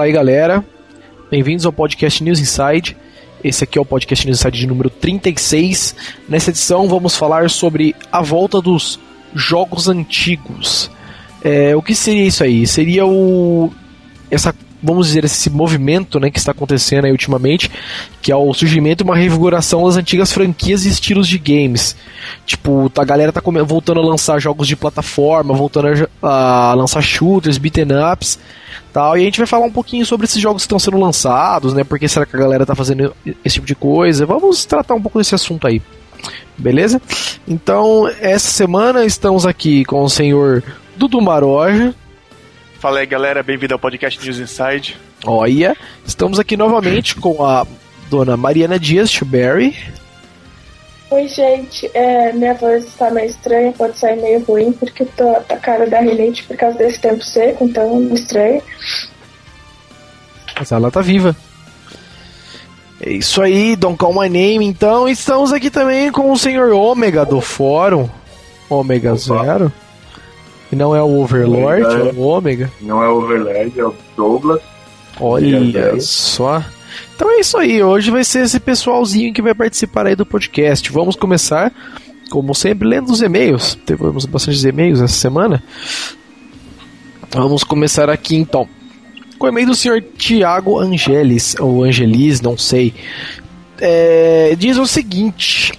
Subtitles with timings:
[0.00, 0.64] Fala aí, galera.
[1.30, 2.96] Bem-vindos ao podcast News Inside.
[3.44, 5.94] Esse aqui é o podcast News Inside de número 36.
[6.26, 8.98] Nessa edição vamos falar sobre a volta dos
[9.34, 10.90] jogos antigos.
[11.44, 12.66] É, o que seria isso aí?
[12.66, 13.70] Seria o
[14.30, 17.70] essa vamos dizer, esse movimento né, que está acontecendo aí ultimamente,
[18.20, 21.96] que é o surgimento e uma revigoração das antigas franquias e estilos de games.
[22.46, 27.58] Tipo, a galera tá voltando a lançar jogos de plataforma, voltando a, a lançar shooters,
[27.58, 28.38] beaten ups,
[28.92, 29.16] tal.
[29.16, 31.84] E a gente vai falar um pouquinho sobre esses jogos que estão sendo lançados, né?
[31.84, 34.26] Porque será que a galera tá fazendo esse tipo de coisa?
[34.26, 35.80] Vamos tratar um pouco desse assunto aí.
[36.56, 37.00] Beleza?
[37.48, 40.62] Então, essa semana estamos aqui com o senhor
[40.96, 41.94] Dudu Maroja.
[42.80, 44.96] Fala aí, galera, bem-vindo ao podcast News Inside.
[45.26, 47.66] Olha, estamos aqui novamente com a
[48.08, 49.76] dona Mariana Dias Chuberry.
[51.10, 51.90] Oi, gente.
[51.92, 56.00] É, minha voz está meio estranha, pode sair meio ruim, porque eu tô atacada da
[56.00, 58.62] rinite por causa desse tempo seco, então me estranha.
[60.58, 61.36] Mas ela tá viva.
[63.02, 64.64] É isso aí, Don't Call My Name.
[64.64, 68.08] Então, estamos aqui também com o senhor Ômega do fórum.
[68.70, 69.70] Ômega Zero.
[70.72, 72.70] E não é o Overlord, é o Ômega.
[72.80, 74.60] Não é o Overlord, é o Douglas.
[75.18, 76.64] Olha só.
[77.14, 80.90] Então é isso aí, hoje vai ser esse pessoalzinho que vai participar aí do podcast.
[80.90, 81.72] Vamos começar,
[82.30, 83.76] como sempre, lendo os e-mails.
[83.84, 85.62] Tivemos bastante e-mails essa semana.
[87.30, 88.68] Vamos começar aqui então.
[89.38, 92.94] Com o e-mail do senhor Tiago Angelis, ou Angelis, não sei.
[93.80, 95.72] É, diz o seguinte: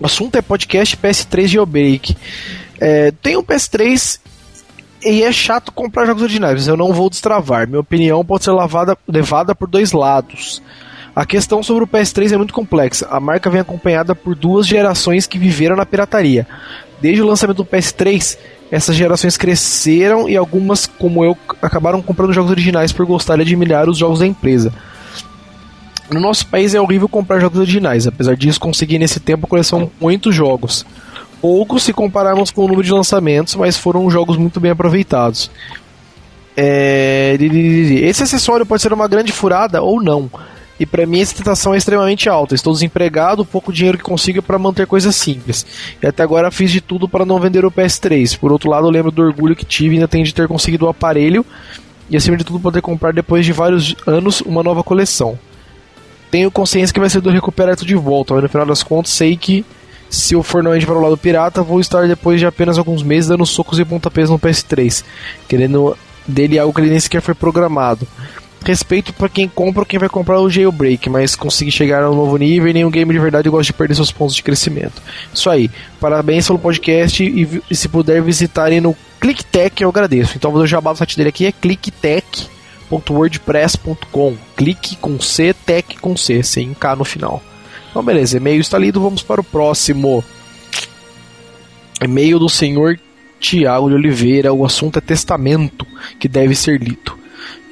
[0.00, 2.16] o assunto é podcast PS3 Jailbreak.
[2.80, 4.20] É, tem um PS3
[5.10, 7.66] e é chato comprar jogos originais, eu não vou destravar.
[7.66, 10.62] Minha opinião pode ser lavada, levada por dois lados.
[11.14, 13.08] A questão sobre o PS3 é muito complexa.
[13.10, 16.46] A marca vem acompanhada por duas gerações que viveram na pirataria.
[17.00, 18.38] Desde o lançamento do PS3,
[18.70, 23.88] essas gerações cresceram e algumas, como eu, acabaram comprando jogos originais por gostar e admirar
[23.88, 24.72] os jogos da empresa.
[26.10, 30.34] No nosso país é horrível comprar jogos originais, apesar disso consegui nesse tempo coleção muitos
[30.34, 30.86] jogos
[31.40, 35.50] pouco se compararmos com o número de lançamentos, mas foram jogos muito bem aproveitados.
[36.56, 37.36] É...
[38.02, 40.30] Esse acessório pode ser uma grande furada ou não.
[40.80, 42.54] E para mim essa tentação é extremamente alta.
[42.54, 45.66] Estou desempregado, pouco dinheiro que consigo para manter coisas simples.
[46.00, 48.38] E até agora fiz de tudo para não vender o PS3.
[48.38, 50.88] Por outro lado, eu lembro do orgulho que tive ainda tenho de ter conseguido o
[50.88, 51.44] aparelho
[52.08, 55.38] e acima de tudo poder comprar depois de vários anos uma nova coleção.
[56.30, 59.12] Tenho consciência que vai ser do recuperar tudo de volta, mas no final das contas
[59.12, 59.64] sei que
[60.10, 63.28] se eu for novamente para o lado pirata, vou estar depois de apenas alguns meses
[63.28, 65.04] dando socos e pontapés no PS3,
[65.46, 65.94] querendo
[66.26, 68.08] dele algo que ele nem sequer foi programado.
[68.64, 72.14] Respeito para quem compra ou quem vai comprar o jailbreak, mas conseguir chegar a um
[72.14, 75.00] novo nível e nenhum game de verdade gosta de perder seus pontos de crescimento.
[75.32, 75.70] Isso aí.
[76.00, 80.36] Parabéns pelo podcast e, e se puder visitarem no ClickTech eu agradeço.
[80.36, 84.36] Então vou jabá do site dele aqui é clicktech.wordpress.com.
[84.56, 87.40] Clique com C, tech com C, sem K no final.
[87.98, 90.22] Então, beleza, e-mail está lido, vamos para o próximo.
[92.00, 92.96] E-mail do senhor
[93.40, 95.84] Tiago de Oliveira, o assunto é testamento,
[96.16, 97.18] que deve ser lido.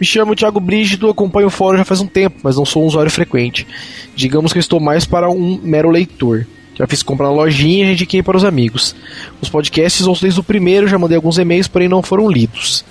[0.00, 2.86] Me chamo Thiago Brígido, acompanho o fórum já faz um tempo, mas não sou um
[2.86, 3.69] usuário frequente.
[4.16, 6.44] Digamos que estou mais para um mero leitor.
[6.75, 8.97] Já fiz compra na lojinha e indiquei para os amigos.
[9.41, 12.84] Os podcasts ouço desde o primeiro, já mandei alguns e-mails, porém não foram lidos.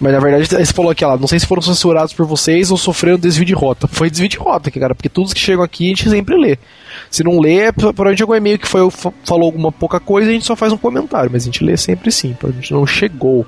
[0.00, 2.76] Mas na verdade, você falou aqui, ó, não sei se foram censurados por vocês ou
[2.76, 3.88] sofreram desvio de rota.
[3.88, 6.56] Foi desvio de rota, cara, porque todos que chegam aqui a gente sempre lê.
[7.10, 10.44] Se não lê, é provavelmente algum e-mail que foi, falou alguma pouca coisa, a gente
[10.44, 13.44] só faz um comentário, mas a gente lê sempre sim, a gente não chegou.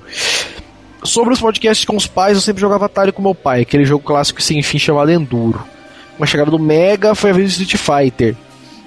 [1.05, 4.05] Sobre os podcasts com os pais, eu sempre jogava Atari com meu pai, aquele jogo
[4.05, 5.63] clássico sem fim chamado Enduro.
[6.19, 8.37] Com a chegada do Mega foi a vez do Street Fighter.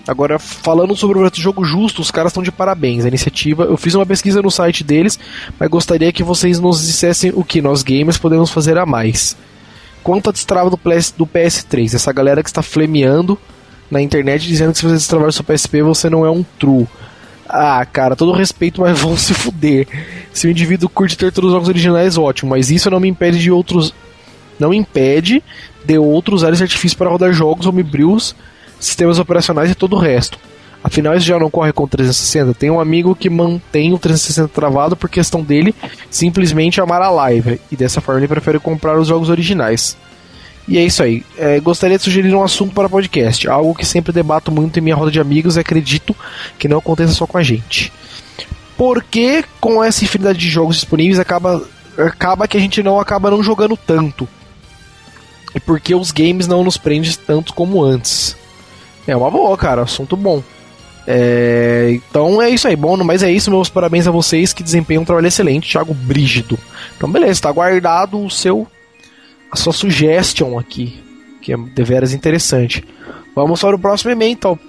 [0.06, 3.06] Agora, falando sobre o jogo justo, os caras estão de parabéns.
[3.06, 5.18] A iniciativa, eu fiz uma pesquisa no site deles,
[5.58, 9.38] mas gostaria que vocês nos dissessem o que nós gamers podemos fazer a mais.
[10.04, 13.40] Quanto a destrava do, PS, do PS3, essa galera que está flemeando
[13.90, 16.86] na internet dizendo que se você destravar o seu PSP você não é um true.
[17.48, 19.88] Ah, cara, todo respeito, mas vão se fuder.
[20.34, 23.40] Se o indivíduo curte ter todos os jogos originais, ótimo, mas isso não me impede
[23.40, 23.94] de outros.
[24.60, 25.42] Não impede
[25.86, 28.36] de outros usar esse artifício para rodar jogos homebrews
[28.86, 30.38] sistemas operacionais e todo o resto.
[30.84, 32.54] Afinal, isso já não corre com o 360.
[32.54, 35.74] Tem um amigo que mantém o 360 travado por questão dele
[36.10, 37.60] simplesmente amar a live.
[37.72, 39.96] E dessa forma ele prefere comprar os jogos originais.
[40.68, 41.24] E é isso aí.
[41.38, 43.48] É, gostaria de sugerir um assunto para podcast.
[43.48, 46.14] Algo que sempre debato muito em minha roda de amigos e acredito
[46.60, 47.92] que não aconteça só com a gente.
[48.78, 51.64] Porque com essa infinidade de jogos disponíveis acaba,
[51.98, 54.28] acaba que a gente não acaba não jogando tanto.
[55.56, 58.36] E porque os games não nos prendem tanto como antes.
[59.08, 60.42] É uma boa, cara, assunto bom.
[61.06, 65.04] É, então é isso aí, bom, mas é isso, meus parabéns a vocês que desempenham
[65.04, 66.58] um trabalho excelente, Thiago Brígido.
[66.96, 68.66] Então beleza, está guardado o seu
[69.52, 71.04] a sua suggestion aqui,
[71.42, 72.84] que é deveras interessante.
[73.36, 74.60] Vamos para o próximo e-mail então.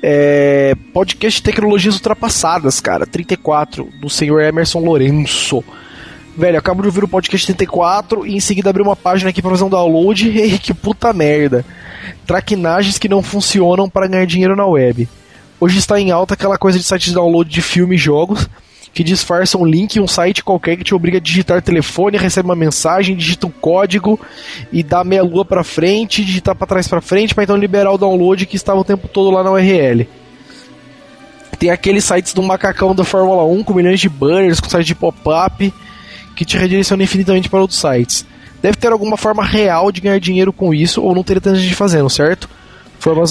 [0.00, 3.04] É, podcast tecnologias ultrapassadas, cara.
[3.04, 5.64] 34, do senhor Emerson Lourenço.
[6.38, 9.50] Velho, acabo de ouvir o podcast 34 e em seguida abri uma página aqui pra
[9.50, 10.30] fazer um download.
[10.38, 11.64] E que puta merda.
[12.24, 15.08] Traquinagens que não funcionam para ganhar dinheiro na web.
[15.58, 18.48] Hoje está em alta aquela coisa de site de download de filme e jogos
[18.94, 22.48] que disfarça um link em um site qualquer que te obriga a digitar telefone, recebe
[22.48, 24.18] uma mensagem, digita um código
[24.72, 27.98] e dá meia lua para frente, digitar para trás para frente para então liberar o
[27.98, 30.08] download que estava o tempo todo lá na URL.
[31.58, 34.94] Tem aqueles sites do macacão da Fórmula 1 com milhões de banners, com sites de
[34.94, 35.72] pop-up
[36.38, 38.24] que te redireciona infinitamente para outros sites.
[38.62, 41.74] Deve ter alguma forma real de ganhar dinheiro com isso ou não teria tanta gente
[41.74, 42.48] fazendo, certo?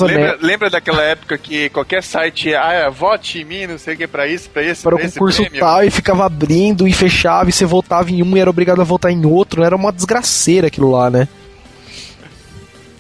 [0.05, 4.07] lembra, lembra daquela época que qualquer site, ah, vote em mim, não sei o que,
[4.07, 7.65] pra isso, pra isso, para o concurso tal, e ficava abrindo e fechava, e você
[7.65, 11.09] votava em um e era obrigado a votar em outro, era uma desgraceira aquilo lá,
[11.09, 11.27] né?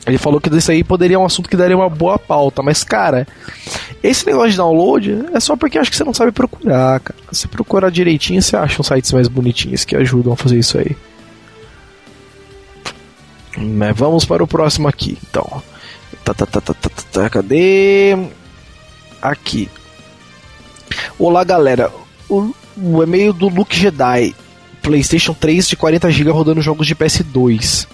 [0.07, 3.27] Ele falou que isso aí poderia um assunto que daria uma boa pauta, mas cara,
[4.01, 7.19] esse negócio de download é só porque acho que você não sabe procurar, cara.
[7.33, 10.95] Se procurar direitinho, você acha uns sites mais bonitinhos que ajudam a fazer isso aí.
[13.57, 15.61] Mas vamos para o próximo aqui, então.
[16.23, 18.17] Tá, tá, tá, tá, tá, tá, cadê?
[19.21, 19.69] Aqui.
[21.19, 21.91] Olá, galera.
[22.29, 24.33] O, o e-mail do Luke Jedi.
[24.81, 27.87] PlayStation 3 de 40 GB rodando jogos de PS2.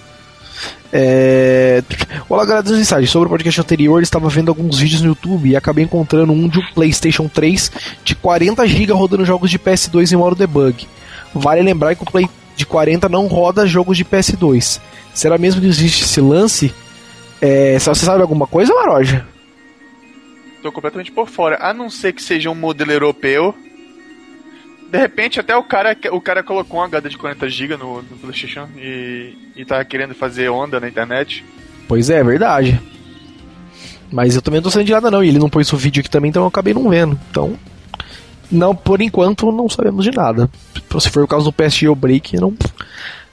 [0.96, 1.82] É...
[2.30, 3.10] Olá, galera dos Insights.
[3.10, 6.60] Sobre o podcast anterior, estava vendo alguns vídeos no YouTube e acabei encontrando um de
[6.60, 7.72] um PlayStation 3
[8.04, 10.88] de 40 GB rodando jogos de PS2 em modo debug.
[11.34, 14.80] Vale lembrar que o Play de 40 não roda jogos de PS2.
[15.16, 16.72] Será mesmo que existe esse lance?
[17.42, 19.26] É, você sabe alguma coisa, Maroja?
[20.62, 21.58] Tô completamente por fora.
[21.60, 23.56] A não ser que seja um modelo europeu.
[24.94, 28.16] De repente até o cara, o cara colocou um HD de 40 GB no, no,
[28.20, 31.44] PlayStation e, e tá querendo fazer onda na internet.
[31.88, 32.80] Pois é, é verdade.
[34.12, 36.00] Mas eu também não tô saindo de nada não, e ele não pôs o vídeo
[36.00, 37.20] aqui também, então eu acabei não vendo.
[37.32, 37.58] Então,
[38.52, 40.48] não, por enquanto não sabemos de nada.
[41.00, 42.56] Se for o caso do PSG Break, não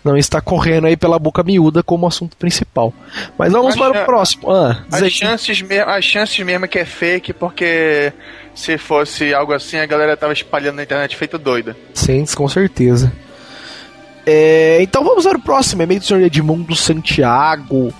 [0.04, 2.92] não está correndo aí pela boca miúda como assunto principal.
[3.38, 4.50] Mas vamos para o próximo.
[4.50, 8.12] Ah, as, chances mesmo, as chances mesmo que é fake, porque
[8.54, 11.76] se fosse algo assim, a galera tava espalhando na internet feito doida.
[11.92, 13.12] Sim, com certeza.
[14.26, 15.82] É, então vamos para o próximo.
[15.82, 17.92] E-mail do senhor Edmundo Santiago.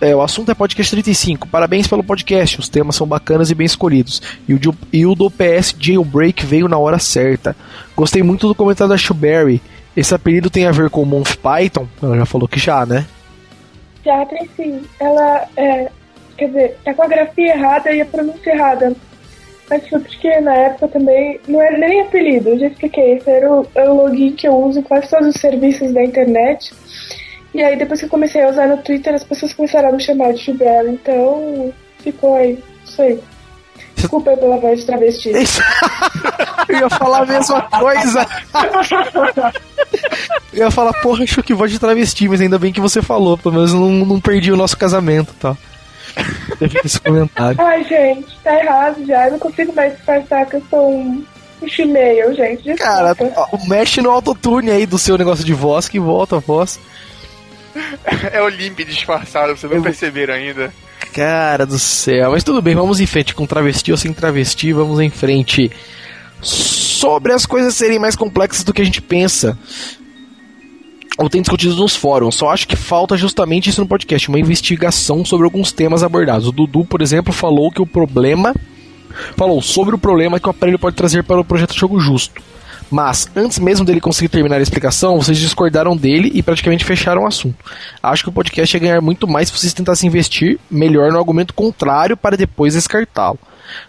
[0.00, 1.46] É, o assunto é podcast 35.
[1.46, 2.58] Parabéns pelo podcast.
[2.58, 4.20] Os temas são bacanas e bem escolhidos.
[4.48, 4.60] E o,
[4.92, 7.56] e o do PS Jailbreak veio na hora certa.
[7.94, 9.62] Gostei muito do comentário da Shuberry
[9.96, 11.86] esse apelido tem a ver com Month Python?
[12.02, 13.06] Ela já falou que já, né?
[14.04, 14.82] Já tem sim.
[14.98, 15.90] Ela é.
[16.36, 18.94] Quer dizer, tá com a grafia errada e a pronúncia errada.
[19.68, 23.14] Mas foi porque na época também não era nem apelido, eu já expliquei.
[23.14, 26.72] Esse era o, o login que eu uso em quase todos os serviços da internet.
[27.54, 30.00] E aí depois que eu comecei a usar no Twitter, as pessoas começaram a me
[30.00, 33.20] chamar de Chubela, então ficou aí, isso aí.
[33.94, 35.30] Desculpa pela voz de travesti.
[36.68, 38.26] eu ia falar a mesma coisa.
[40.52, 43.38] eu ia falar, porra, achou que voz de travesti, mas ainda bem que você falou,
[43.38, 45.56] pelo menos não, não perdi o nosso casamento tá?
[46.58, 47.60] Teve esse comentário.
[47.60, 49.26] Ai, gente, tá errado já.
[49.26, 51.24] Eu não consigo mais disfarçar que eu sou um,
[51.62, 52.62] um chimeio, gente.
[52.62, 52.82] Desculpa.
[52.82, 53.16] Cara,
[53.66, 56.78] mexe no autotune aí do seu negócio de voz que volta a voz.
[58.30, 59.82] É o limp disfarçado, vocês não eu...
[59.82, 60.72] perceberam ainda.
[61.12, 64.98] Cara do céu, mas tudo bem, vamos em frente com travesti ou sem travesti, vamos
[64.98, 65.70] em frente.
[66.40, 69.58] Sobre as coisas serem mais complexas do que a gente pensa.
[71.18, 75.24] Ou tem discutido nos fóruns, só acho que falta justamente isso no podcast, uma investigação
[75.24, 76.48] sobre alguns temas abordados.
[76.48, 78.54] O Dudu, por exemplo, falou que o problema.
[79.36, 82.40] Falou sobre o problema que o aparelho pode trazer para o projeto Jogo Justo.
[82.92, 87.26] Mas, antes mesmo dele conseguir terminar a explicação, vocês discordaram dele e praticamente fecharam o
[87.26, 87.64] assunto.
[88.02, 91.54] Acho que o podcast ia ganhar muito mais se vocês tentassem investir melhor no argumento
[91.54, 93.38] contrário para depois descartá-lo.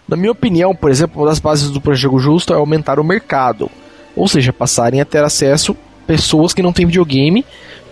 [0.08, 3.70] Na minha opinião, por exemplo, uma das bases do Projeto Justo é aumentar o mercado.
[4.16, 7.44] Ou seja, passarem a ter acesso pessoas que não têm videogame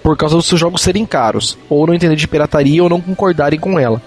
[0.02, 3.60] por causa dos seus jogos serem caros, ou não entender de pirataria ou não concordarem
[3.60, 4.00] com ela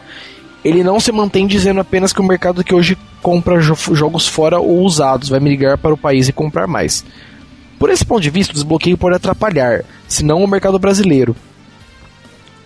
[0.65, 4.59] ele não se mantém dizendo apenas que o mercado que hoje compra jo jogos fora
[4.59, 7.05] ou usados vai migrar para o país e comprar mais.
[7.77, 11.35] Por esse ponto de vista, o desbloqueio pode atrapalhar, se não o mercado brasileiro.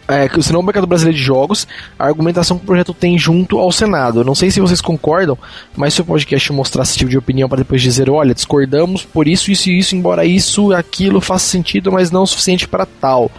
[0.08, 1.68] É, se não o mercado brasileiro de jogos,
[2.00, 4.24] a argumentação que o projeto tem junto ao Senado.
[4.24, 5.38] Não sei se vocês concordam,
[5.76, 9.28] mas se o podcast mostrar esse tipo de opinião para depois dizer, olha, discordamos por
[9.28, 13.30] isso, isso e isso, embora isso, aquilo faça sentido, mas não o suficiente para tal.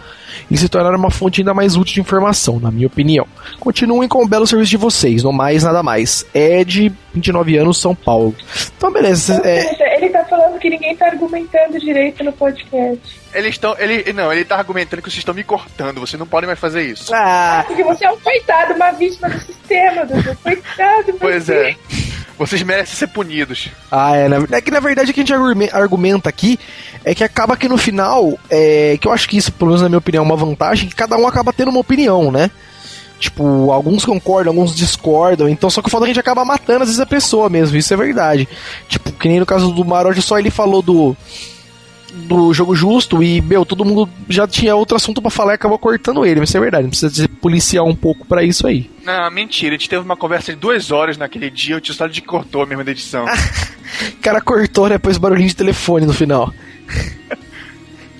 [0.49, 3.25] E se tornar uma fonte ainda mais útil de informação, na minha opinião.
[3.59, 6.25] Continuem com o belo serviço de vocês, no mais, nada mais.
[6.33, 8.35] Ed, 29 anos, São Paulo.
[8.77, 9.35] Então, beleza.
[9.35, 13.21] Ou É, ele tá falando que ninguém tá argumentando direito no podcast.
[13.33, 13.75] Eles estão.
[13.79, 16.83] Ele, não, ele tá argumentando que vocês estão me cortando, vocês não podem mais fazer
[16.83, 17.13] isso.
[17.15, 20.37] ah, Porque você é um coitado, uma vítima do sistema, Dudu.
[20.43, 21.53] Coitado, Pois você.
[21.53, 21.75] é.
[22.45, 23.69] Vocês merecem ser punidos.
[23.91, 26.59] Ah, é, na, é que na verdade o que a gente argume- argumenta aqui
[27.05, 29.89] é que acaba que no final, é, que eu acho que isso, pelo menos na
[29.89, 32.49] minha opinião, é uma vantagem, que cada um acaba tendo uma opinião, né?
[33.19, 36.43] Tipo, alguns concordam, alguns discordam, então só que o foda é que a gente acaba
[36.43, 38.49] matando às vezes a pessoa mesmo, isso é verdade.
[38.89, 41.15] Tipo, que nem no caso do Maroja, só ele falou do
[42.13, 45.79] do jogo justo e, meu, todo mundo já tinha outro assunto pra falar e acabou
[45.79, 48.89] cortando ele, mas isso é verdade, precisa de policiar um pouco pra isso aí.
[49.03, 52.11] Não, mentira, a gente teve uma conversa de duas horas naquele dia, o tio Stalin
[52.11, 53.25] de cortou mesmo da edição.
[54.13, 56.51] O cara cortou né, depois barulhinho de telefone no final.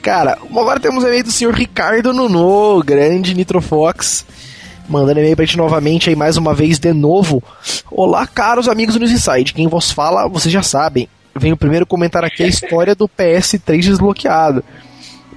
[0.01, 4.25] Cara, agora temos e-mail do senhor Ricardo Nuno, grande Nitrofox.
[4.89, 7.41] Mandando e-mail pra gente novamente aí mais uma vez de novo.
[7.89, 9.53] Olá, caros amigos do News Inside.
[9.53, 11.07] Quem vos fala, vocês já sabem.
[11.35, 14.63] Venho primeiro comentar aqui a história do PS3 desbloqueado.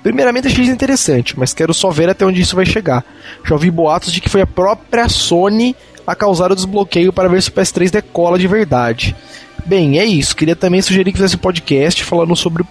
[0.03, 3.05] Primeiramente achei isso interessante, mas quero só ver até onde isso vai chegar.
[3.43, 5.75] Já ouvi boatos de que foi a própria Sony
[6.07, 9.17] a causar o desbloqueio para ver se o PS3 decola de verdade.
[9.65, 10.37] Bem, é isso.
[10.37, 12.65] Queria também sugerir que fizesse um podcast falando sobre.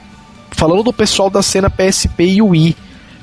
[0.52, 2.76] Falando do pessoal da cena PSP e Wii.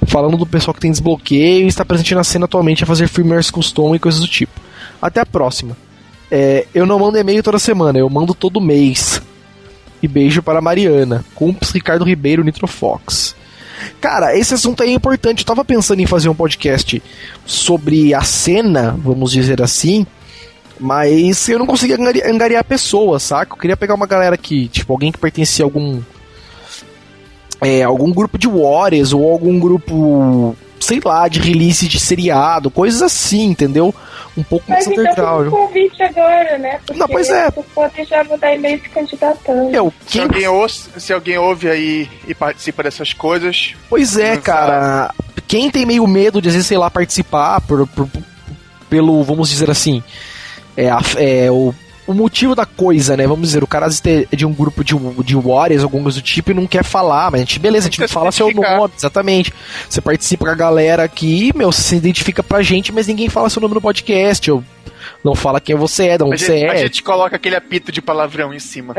[0.06, 3.50] Falando do pessoal que tem desbloqueio e está presente na cena atualmente a fazer firmwares
[3.50, 4.60] custom e coisas do tipo.
[5.00, 5.76] Até a próxima.
[6.30, 9.22] É, eu não mando e-mail toda semana, eu mando todo mês.
[10.02, 11.24] E beijo para Mariana.
[11.34, 13.34] Cumps Ricardo Ribeiro Nitrofox.
[14.00, 15.40] Cara, esse assunto aí é importante.
[15.40, 17.02] Eu tava pensando em fazer um podcast
[17.44, 20.06] sobre a cena, vamos dizer assim,
[20.78, 23.52] mas eu não conseguia angari- angariar pessoas, saca?
[23.52, 26.00] Eu queria pegar uma galera que, tipo, alguém que pertencia a algum.
[27.60, 30.56] É, algum grupo de Warriors ou algum grupo,
[30.90, 33.94] sei lá, de release de seriado, coisas assim, entendeu?
[34.36, 35.50] Um pouco mais Mas então fica um underground.
[35.50, 36.80] convite agora, né?
[36.86, 37.50] Porque Não, pois é.
[37.50, 39.92] Vocês podem já mandar e-mail se candidatando.
[40.06, 45.12] Se alguém, ouve, se alguém ouve aí e participa dessas coisas, Pois é, cara.
[45.46, 48.08] Quem tem meio medo de, às vezes, sei lá, participar por, por-
[48.88, 50.02] pelo, vamos dizer assim,
[50.76, 51.74] é, a- é, o,
[52.10, 53.24] o motivo da coisa, né?
[53.24, 56.50] Vamos dizer, o cara é de um grupo de, de Warriors, alguma coisa do tipo,
[56.50, 58.92] e não quer falar, mas a gente, beleza, a gente não se fala seu nome,
[58.96, 59.52] exatamente.
[59.88, 63.48] Você participa com a galera aqui, meu, você se identifica pra gente, mas ninguém fala
[63.48, 64.64] seu nome no podcast, ou
[65.22, 66.78] não fala quem você é, de a onde você gente, a é.
[66.78, 68.94] gente coloca aquele apito de palavrão em cima.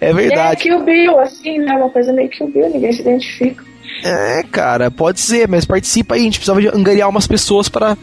[0.00, 0.62] É É verdade.
[0.62, 1.74] Kill Bill, assim, né?
[1.74, 3.64] Uma coisa meio Kill Bill, ninguém se identifica.
[4.02, 6.22] É, cara, pode ser, mas participa aí.
[6.22, 7.96] A gente precisava de angariar umas pessoas para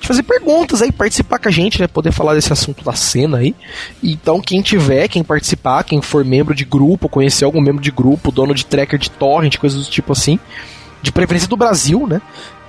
[0.00, 1.86] fazer perguntas aí, participar com a gente, né?
[1.86, 3.54] Poder falar desse assunto da cena aí.
[4.02, 8.30] Então, quem tiver, quem participar, quem for membro de grupo, conhecer algum membro de grupo,
[8.30, 10.38] dono de tracker de torrent, coisas do tipo assim,
[11.02, 12.20] de preferência do Brasil, né?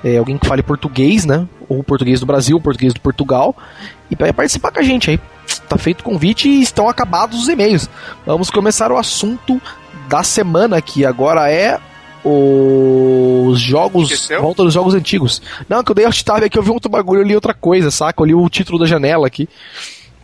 [0.04, 1.46] É, alguém que fale português, né?
[1.68, 3.56] Ou português do Brasil, ou português do Portugal.
[4.10, 5.20] E para participar com a gente aí.
[5.68, 7.90] Tá feito o convite e estão acabados os e-mails.
[8.26, 9.62] Vamos começar o assunto
[10.08, 11.80] da semana, que agora é
[12.24, 14.12] os jogos.
[14.12, 14.42] Esqueceu?
[14.42, 15.42] Volta dos jogos antigos.
[15.68, 17.92] Não, que eu dei alt tab aqui, eu vi outro bagulho, eu li outra coisa,
[17.92, 18.22] saca?
[18.22, 19.48] Eu li o título da janela aqui.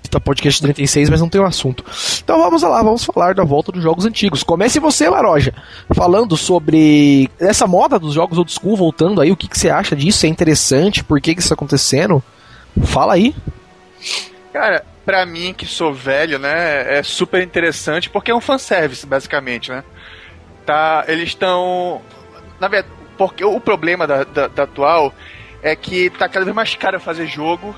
[0.09, 1.83] Tá podcast 36, mas não tem o assunto.
[2.23, 4.43] Então vamos lá, vamos falar da volta dos jogos antigos.
[4.43, 5.53] Comece você, Laroja,
[5.93, 9.31] falando sobre essa moda dos jogos old school voltando aí.
[9.31, 10.25] O que, que você acha disso?
[10.25, 11.03] É interessante?
[11.03, 12.23] Por que, que isso tá acontecendo?
[12.83, 13.35] Fala aí.
[14.53, 19.69] Cara, pra mim que sou velho, né, é super interessante porque é um fanservice, basicamente,
[19.69, 19.83] né?
[20.65, 22.01] Tá, eles estão.
[22.59, 25.13] Na verdade, porque o problema da, da, da atual
[25.61, 27.75] é que tá cada vez mais caro fazer jogo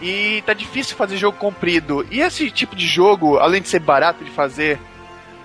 [0.00, 2.06] e tá difícil fazer jogo comprido.
[2.10, 4.78] E esse tipo de jogo, além de ser barato de fazer.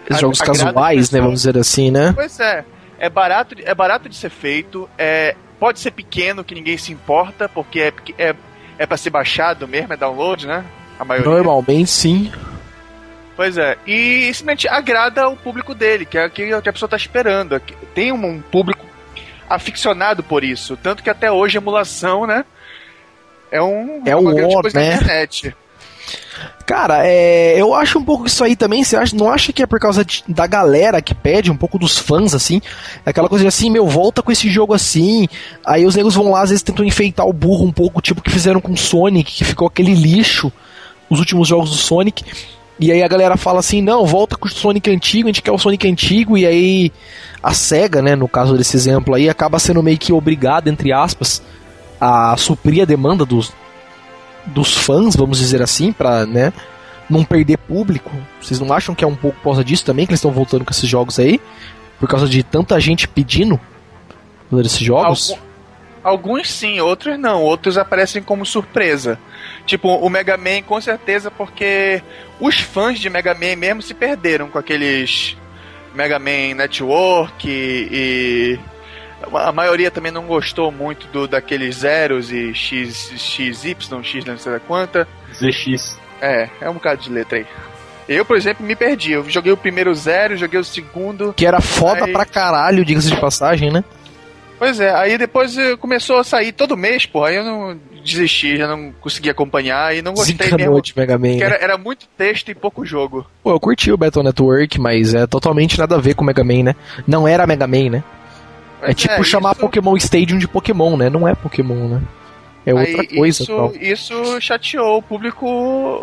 [0.10, 1.20] A- jogos casuais, as né?
[1.20, 2.14] Vamos dizer assim, né?
[2.16, 2.64] Pois é,
[2.98, 6.94] é barato, de- é barato de ser feito, é, pode ser pequeno que ninguém se
[6.94, 8.36] importa, porque é, é,
[8.78, 10.64] é para ser baixado mesmo, é download, né?
[11.00, 11.30] A maioria.
[11.30, 12.32] Normalmente sim.
[13.38, 16.98] Pois é, e simplesmente agrada o público dele, que é o que a pessoa tá
[16.98, 17.62] esperando.
[17.94, 18.84] Tem um, público
[19.48, 22.44] aficionado por isso, tanto que até hoje a emulação, né?
[23.52, 24.96] É um É uma um grande on, coisa né?
[24.96, 25.56] internet.
[26.66, 28.84] Cara, é, eu acho um pouco isso aí também.
[28.84, 31.78] Você acha, não acha que é por causa de- da galera que pede, um pouco
[31.80, 32.60] dos fãs, assim?
[33.06, 35.28] Aquela coisa de assim, meu, volta com esse jogo assim.
[35.66, 38.32] Aí os negros vão lá, às vezes tentam enfeitar o burro um pouco, tipo que
[38.32, 40.52] fizeram com o Sonic, que ficou aquele lixo,
[41.10, 42.26] os últimos jogos do Sonic.
[42.80, 45.52] E aí a galera fala assim, não, volta com o Sonic antigo, a gente quer
[45.52, 46.92] o Sonic antigo, e aí
[47.42, 51.42] a SEGA, né, no caso desse exemplo aí, acaba sendo meio que obrigada, entre aspas,
[52.00, 53.52] a suprir a demanda dos,
[54.46, 56.54] dos fãs, vamos dizer assim, pra, né,
[57.10, 58.12] não perder público.
[58.40, 60.64] Vocês não acham que é um pouco por causa disso também que eles estão voltando
[60.64, 61.42] com esses jogos aí?
[62.00, 63.60] Por causa de tanta gente pedindo?
[64.52, 65.32] desses jogos?
[65.32, 65.47] Algum-
[66.08, 67.42] alguns sim, outros não.
[67.44, 69.20] Outros aparecem como surpresa.
[69.66, 72.02] Tipo, o Mega Man, com certeza, porque
[72.40, 75.36] os fãs de Mega Man mesmo se perderam com aqueles
[75.94, 78.60] Mega Man Network e.
[79.34, 84.52] A maioria também não gostou muito do, daqueles zeros e X, XY, X não sei
[84.54, 85.08] da quanta.
[85.34, 85.98] ZX.
[86.22, 87.46] É, é um bocado de letra aí.
[88.08, 89.12] Eu, por exemplo, me perdi.
[89.14, 91.34] Eu joguei o primeiro zero, joguei o segundo.
[91.36, 93.84] Que era foda Aí- pra caralho, diga-se de passagem, né?
[94.60, 97.30] Pois é, aí depois eh, começou a sair todo mês, porra.
[97.30, 100.82] Aí eu não desisti, já não consegui acompanhar e não gostei Desencanou mesmo.
[100.82, 101.28] de Mega Man.
[101.30, 101.46] Porque né?
[101.46, 103.26] era, era muito texto e pouco jogo.
[103.44, 106.44] Pô, eu curti o Battle Network, mas é totalmente nada a ver com o Mega
[106.44, 106.76] Man, né?
[107.06, 108.04] Não era Mega Man, né?
[108.82, 111.10] É Mas tipo chamar isso- Pokémon Stadium de Pokémon, né?
[111.10, 112.02] Não é Pokémon, né?
[112.66, 113.46] É outra aí coisa.
[113.46, 113.74] tal.
[113.80, 115.46] Isso, isso chateou o público,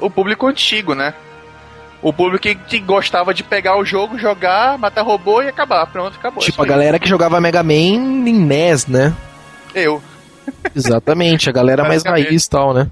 [0.00, 1.12] o público antigo, né?
[2.04, 5.86] O público que, que gostava de pegar o jogo, jogar, matar robô e acabar.
[5.86, 6.44] Pronto, acabou.
[6.44, 9.14] Tipo, a galera que jogava Mega Man em NES, né?
[9.74, 10.02] Eu.
[10.76, 12.90] Exatamente, a galera mais raiz e tal, né?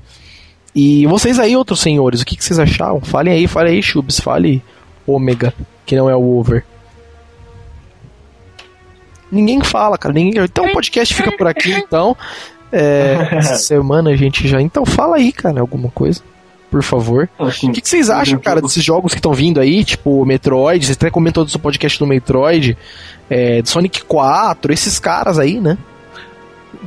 [0.74, 3.02] E vocês aí, outros senhores, o que, que vocês acharam?
[3.02, 4.64] Falem aí, falem aí, Chubs, fale
[5.06, 5.52] Ômega,
[5.84, 6.64] que não é o Over.
[9.30, 10.14] Ninguém fala, cara.
[10.14, 10.42] Ninguém...
[10.42, 12.16] Então o podcast fica por aqui, então.
[12.72, 14.58] É, essa semana a gente já.
[14.58, 16.22] Então fala aí, cara, alguma coisa.
[16.72, 17.28] Por favor.
[17.38, 19.84] O que, que vocês acham, cara, desses jogos que estão vindo aí?
[19.84, 22.78] Tipo, Metroid, você até comentou do seu podcast do Metroid,
[23.28, 25.76] é, do Sonic 4, esses caras aí, né?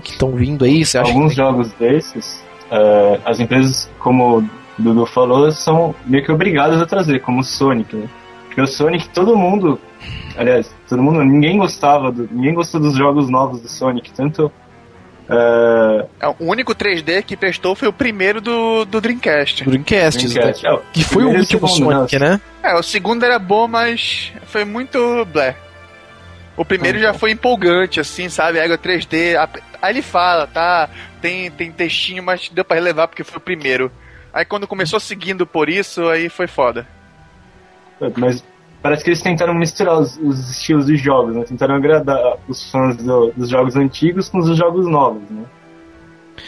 [0.03, 1.37] Que estão vindo aí, você acha alguns que...
[1.37, 4.43] jogos desses, eh, as empresas, como o
[4.75, 8.09] Dudu falou, são meio que obrigadas a trazer, como o Sonic, né?
[8.47, 9.79] Porque o Sonic, todo mundo,
[10.35, 14.51] aliás, todo mundo, ninguém gostava, do, ninguém gostou dos jogos novos do Sonic, tanto
[15.29, 19.63] É, O único 3D que prestou foi o primeiro do, do Dreamcast.
[19.63, 20.63] Dreamcast, Dreamcast.
[20.63, 20.73] né?
[20.73, 22.39] É, que foi o último segundo, Sonic, né?
[22.63, 25.55] É, o segundo era bom, mas foi muito blé.
[26.57, 27.19] O primeiro Ah, já então.
[27.19, 28.59] foi empolgante, assim, sabe?
[28.59, 29.35] Ego 3D.
[29.35, 29.49] a-
[29.81, 30.89] Aí ele fala, tá?
[31.21, 33.91] Tem, tem textinho, mas deu pra relevar porque foi o primeiro.
[34.33, 36.87] Aí quando começou seguindo por isso, aí foi foda.
[38.15, 38.43] Mas
[38.85, 41.43] parece que eles tentaram misturar os, os estilos de jogos, né?
[41.43, 45.43] Tentaram agradar os fãs do- dos jogos antigos com os jogos novos, né?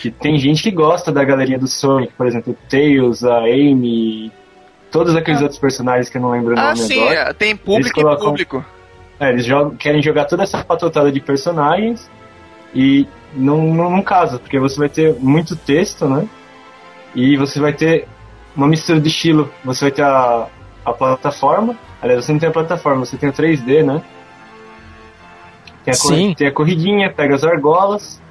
[0.02, 4.32] Que tem gente que gosta da galeria do Sonic, por exemplo, o Tails, a Amy,
[4.92, 7.16] todos aqueles outros personagens que eu não lembro o Ah, nome sim, agora.
[7.16, 8.66] é, tem público colocam- e público.
[9.20, 12.08] É, eles jogam, querem jogar toda essa patotada de personagens
[12.76, 16.28] e não, não, não casa, porque você vai ter muito texto, né?
[17.16, 18.08] E você vai ter
[18.56, 19.52] uma mistura de estilo.
[19.66, 20.46] Você vai ter a,
[20.86, 24.02] a plataforma, aliás, você não tem a plataforma, você tem o 3D, né?
[25.84, 26.34] Tem a, Sim.
[26.38, 28.22] tem a corridinha, pega as argolas,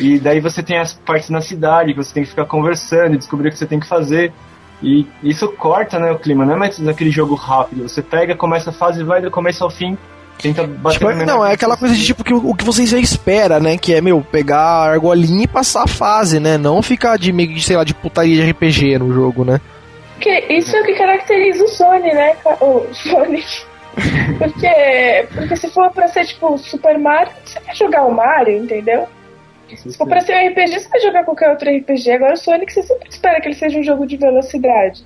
[0.00, 3.18] e daí você tem as partes na cidade, que você tem que ficar conversando e
[3.18, 4.32] descobrir o que você tem que fazer.
[4.82, 7.88] E isso corta, né, o clima, não é mais naquele jogo rápido.
[7.88, 9.96] Você pega, começa a fase, vai do começo ao fim,
[10.38, 12.84] tenta bater Tipo, no não, é aquela coisa de tipo que o, o que você
[12.84, 13.78] já espera, né?
[13.78, 16.58] Que é, meu, pegar a argolinha e passar a fase, né?
[16.58, 19.60] Não ficar de meio de, sei lá, de putaria de RPG no jogo, né?
[20.22, 22.36] Porque isso é o que caracteriza o Sony, né?
[22.60, 23.64] O Sonic.
[24.38, 29.06] Porque, porque se for pra ser tipo Super Mario, você vai jogar o Mario, entendeu?
[29.76, 32.10] Se for pra ser um RPG, você vai jogar qualquer outro RPG.
[32.12, 35.04] Agora o Sonic, você sempre espera que ele seja um jogo de velocidade.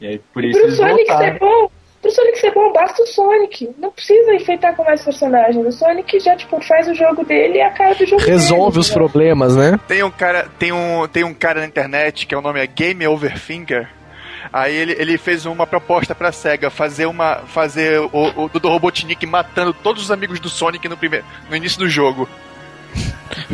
[0.00, 1.38] E aí, por E isso pro eles Sonic ser voltaram.
[1.38, 1.70] bom,
[2.00, 3.70] pro Sonic ser bom, basta o Sonic.
[3.78, 5.66] Não precisa enfeitar com mais personagens.
[5.66, 8.80] O Sonic já, tipo, faz o jogo dele e a cara do jogo Resolve dele,
[8.80, 9.08] os entendeu?
[9.08, 9.78] problemas, né?
[9.86, 12.66] Tem um cara, tem um, tem um cara na internet que é o nome é
[12.66, 13.88] Game Overthinker.
[14.52, 18.68] Aí ele, ele fez uma proposta pra SEGA fazer uma fazer o, o Dr.
[18.68, 22.28] Robotnik matando todos os amigos do Sonic no primeiro no início do jogo.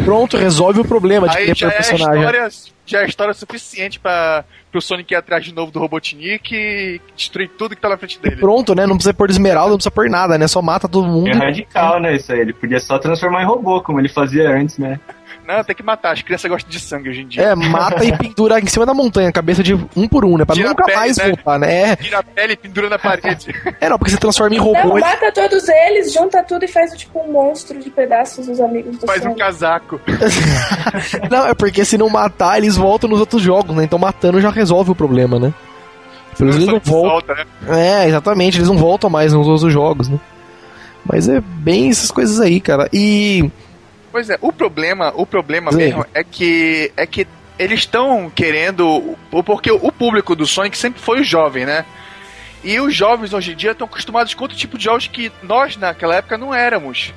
[0.05, 2.23] Pronto, resolve o problema de Aí querer já é, a personagem.
[2.23, 2.49] história,
[2.87, 7.51] já é história suficiente para o Sonic ir atrás de novo do Robotnik e destruir
[7.57, 8.37] tudo que tá na frente dele.
[8.37, 8.87] Pronto, né?
[8.87, 10.47] Não precisa pôr esmeralda, não precisa pôr nada, né?
[10.47, 11.29] Só mata todo mundo.
[11.29, 12.41] É radical, né, isso aí.
[12.41, 15.01] Ele podia só transformar em robô, como ele fazia antes, né?
[15.47, 16.13] Não, tem que matar.
[16.13, 17.43] As crianças gostam de sangue hoje em dia.
[17.43, 20.45] É, mata e pendura em cima da montanha, cabeça de um por um, né?
[20.45, 21.25] Pra Tira nunca pele, mais né?
[21.29, 21.91] voltar, né?
[21.91, 23.55] É, Tira a pele e pendura na parede.
[23.81, 24.97] É, não, porque você transforma em Não, robô.
[24.97, 28.97] ele- mata todos eles, junta tudo e faz tipo um monstro de pedaços dos amigos
[28.99, 29.41] do Faz um Sonic.
[29.41, 30.01] casaco.
[31.31, 33.85] Não, é porque se não matar, eles voltam nos outros jogos, né?
[33.85, 35.53] Então matando já resolve o problema, né?
[36.37, 37.37] Pelo menos eles não voltam.
[37.37, 38.03] solta, né?
[38.03, 40.19] É, exatamente, eles não voltam mais nos outros jogos, né?
[41.05, 42.89] Mas é bem essas coisas aí, cara.
[42.93, 43.51] E.
[44.15, 45.79] Pois é, o problema, o problema Sim.
[45.79, 47.27] mesmo é que é que
[47.59, 51.85] eles estão querendo, porque o público do Sonic sempre foi o jovem, né?
[52.63, 55.77] E os jovens hoje em dia estão acostumados com outro tipo de jogos que nós
[55.77, 57.13] naquela época não éramos.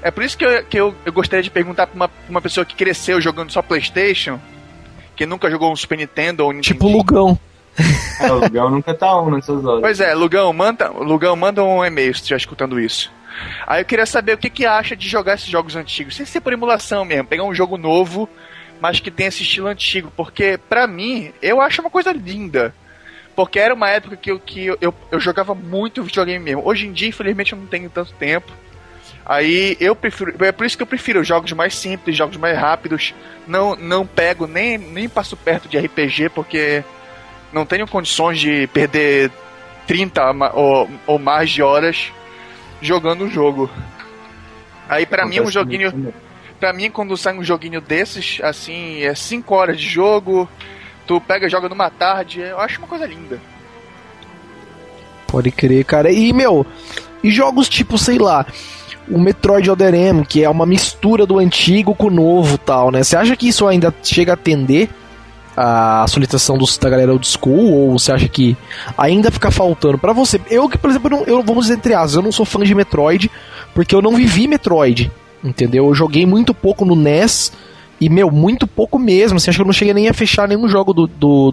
[0.00, 2.40] É por isso que eu, que eu, eu gostaria de perguntar pra uma, pra uma
[2.40, 4.38] pessoa que cresceu jogando só PlayStation,
[5.16, 6.74] que nunca jogou um Super Nintendo ou Nintendo.
[6.74, 7.36] Tipo Lugão.
[8.20, 9.80] É, o Lugão nunca tá um nessas horas.
[9.80, 13.17] Pois é, Lugão, manda, Lugão, manda um e-mail se estiver escutando isso.
[13.66, 16.40] Aí eu queria saber o que, que acha de jogar esses jogos antigos, sem ser
[16.40, 18.28] por emulação mesmo, pegar um jogo novo,
[18.80, 22.74] mas que tem esse estilo antigo, porque pra mim, eu acho uma coisa linda.
[23.36, 26.62] Porque era uma época que eu, que eu, eu, eu jogava muito videogame mesmo.
[26.66, 28.50] Hoje em dia, infelizmente, eu não tenho tanto tempo.
[29.24, 30.34] Aí eu prefiro.
[30.44, 33.14] É por isso que eu prefiro jogos mais simples, jogos mais rápidos.
[33.46, 36.82] Não, não pego nem, nem passo perto de RPG, porque
[37.52, 39.30] não tenho condições de perder
[39.86, 42.10] 30 ma- ou, ou mais de horas
[42.80, 43.70] jogando um jogo.
[44.88, 46.12] Aí pra mim um joguinho.
[46.58, 50.48] Pra mim, quando sai um joguinho desses, assim, é 5 horas de jogo,
[51.06, 53.40] tu pega e joga numa tarde, eu acho uma coisa linda.
[55.28, 56.10] Pode crer, cara.
[56.10, 56.66] E, meu,
[57.22, 58.44] e jogos tipo, sei lá,
[59.08, 63.04] o Metroid Other M, que é uma mistura do antigo com o novo tal, né?
[63.04, 64.88] Você acha que isso ainda chega a atender
[65.60, 67.72] a solicitação dos, da galera old school?
[67.72, 68.56] Ou você acha que
[68.96, 69.98] ainda fica faltando?
[69.98, 72.46] Pra você, eu que, por exemplo, não- eu vamos dizer entre aspas, eu não sou
[72.46, 73.30] fã de Metroid,
[73.74, 75.10] porque eu não vivi Metroid,
[75.42, 75.86] entendeu?
[75.86, 77.52] Eu joguei muito pouco no NES.
[78.00, 79.38] E, meu, muito pouco mesmo.
[79.38, 81.52] Assim, acho que eu não cheguei nem a fechar nenhum jogo do, do.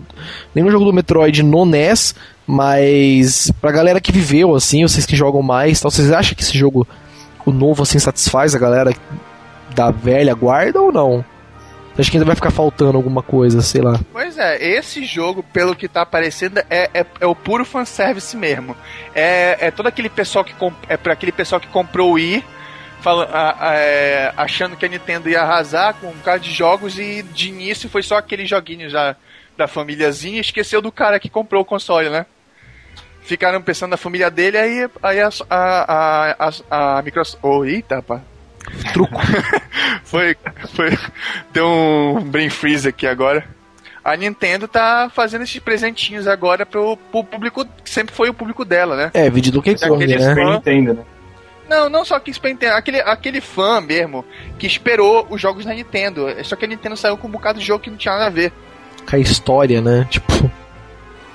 [0.54, 2.14] nenhum jogo do Metroid no NES.
[2.46, 6.56] Mas pra galera que viveu, assim, vocês que jogam mais, tal, vocês acham que esse
[6.56, 6.88] jogo,
[7.44, 8.94] o novo, assim, satisfaz a galera
[9.74, 11.26] da velha guarda ou não?
[11.98, 13.98] Acha que ainda vai ficar faltando alguma coisa, sei lá?
[14.12, 18.76] Pois é, esse jogo, pelo que tá aparecendo, é, é, é o puro fanservice mesmo.
[19.14, 20.54] É, é todo aquele pessoal que
[20.90, 22.44] é para aquele pessoal que comprou o Wii,
[23.00, 27.00] fala, a- a- é, achando que a Nintendo ia arrasar com um bocado de jogos
[27.00, 29.16] e de início foi só aqueles joguinhos da,
[29.56, 32.26] da famíliazinha, esqueceu do cara que comprou o console, né?
[33.22, 35.94] Ficaram pensando na família dele, aí, aí a, a,
[36.50, 37.40] a, a, a Microsoft.
[37.42, 38.20] Oh, eita, pá.
[38.94, 39.20] Truco.
[40.04, 40.36] foi,
[40.74, 40.98] foi.
[41.54, 43.46] Deu um brain freeze aqui agora.
[44.04, 48.64] A Nintendo tá fazendo esses presentinhos agora pro, pro público que sempre foi o público
[48.64, 49.12] dela, né?
[49.14, 50.30] É, vídeo do Donkey Kong, Aquele né?
[50.30, 50.54] Super Hã?
[50.54, 51.04] Nintendo, né?
[51.68, 54.24] Não, não só que Super Nintendo, aquele, aquele fã mesmo
[54.60, 56.28] que esperou os jogos da Nintendo.
[56.44, 58.30] Só que a Nintendo saiu com um bocado de jogo que não tinha nada a
[58.30, 58.54] ver.
[59.10, 60.06] Com a história, né?
[60.10, 60.52] Tipo,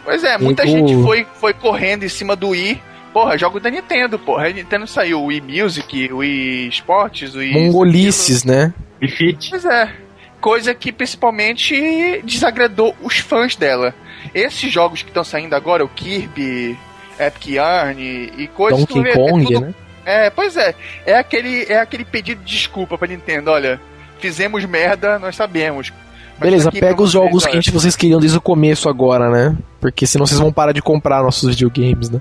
[0.04, 2.80] Pois é, muita Igual- gente foi, foi correndo em cima do Wii.
[3.12, 4.46] Porra, jogo da Nintendo, porra.
[4.46, 7.52] A Nintendo saiu o Wii Music, o Wii Sports, o Wii.
[7.52, 8.72] mongolices, né?
[9.00, 9.50] E Fit.
[9.50, 9.92] Pois é.
[10.40, 13.94] Coisa que principalmente desagradou os fãs dela.
[14.34, 16.78] Esses jogos que estão saindo agora, o Kirby,
[17.18, 19.74] Epic Yarn e, coisas Donkey vê, é Kong, tudo- né?
[20.06, 20.74] É, pois é.
[21.04, 23.50] É aquele, é aquele pedido de desculpa pra Nintendo.
[23.50, 23.78] Olha,
[24.18, 25.92] fizemos merda, nós sabemos.
[26.38, 29.54] Mas Beleza, pega os jogos que a gente, vocês queriam desde o começo agora, né?
[29.78, 32.20] Porque senão vocês vão parar de comprar nossos videogames, né?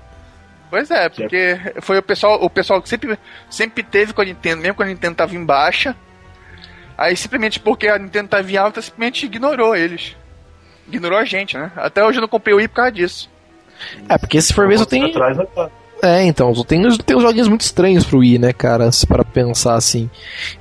[0.70, 3.18] Pois é, porque foi o pessoal, o pessoal que sempre,
[3.50, 5.96] sempre teve com a Nintendo, mesmo quando a Nintendo tava em baixa.
[6.98, 10.16] Aí simplesmente porque a Nintendo tava em alta, simplesmente ignorou eles.
[10.88, 11.72] Ignorou a gente, né?
[11.76, 13.30] Até hoje eu não comprei o Wii por causa disso.
[14.08, 15.12] É, porque se for mesmo tem.
[16.02, 18.92] É, então, tem, tem uns joguinhos muito estranhos pro Wii, né, cara?
[18.92, 20.10] Se para pensar assim.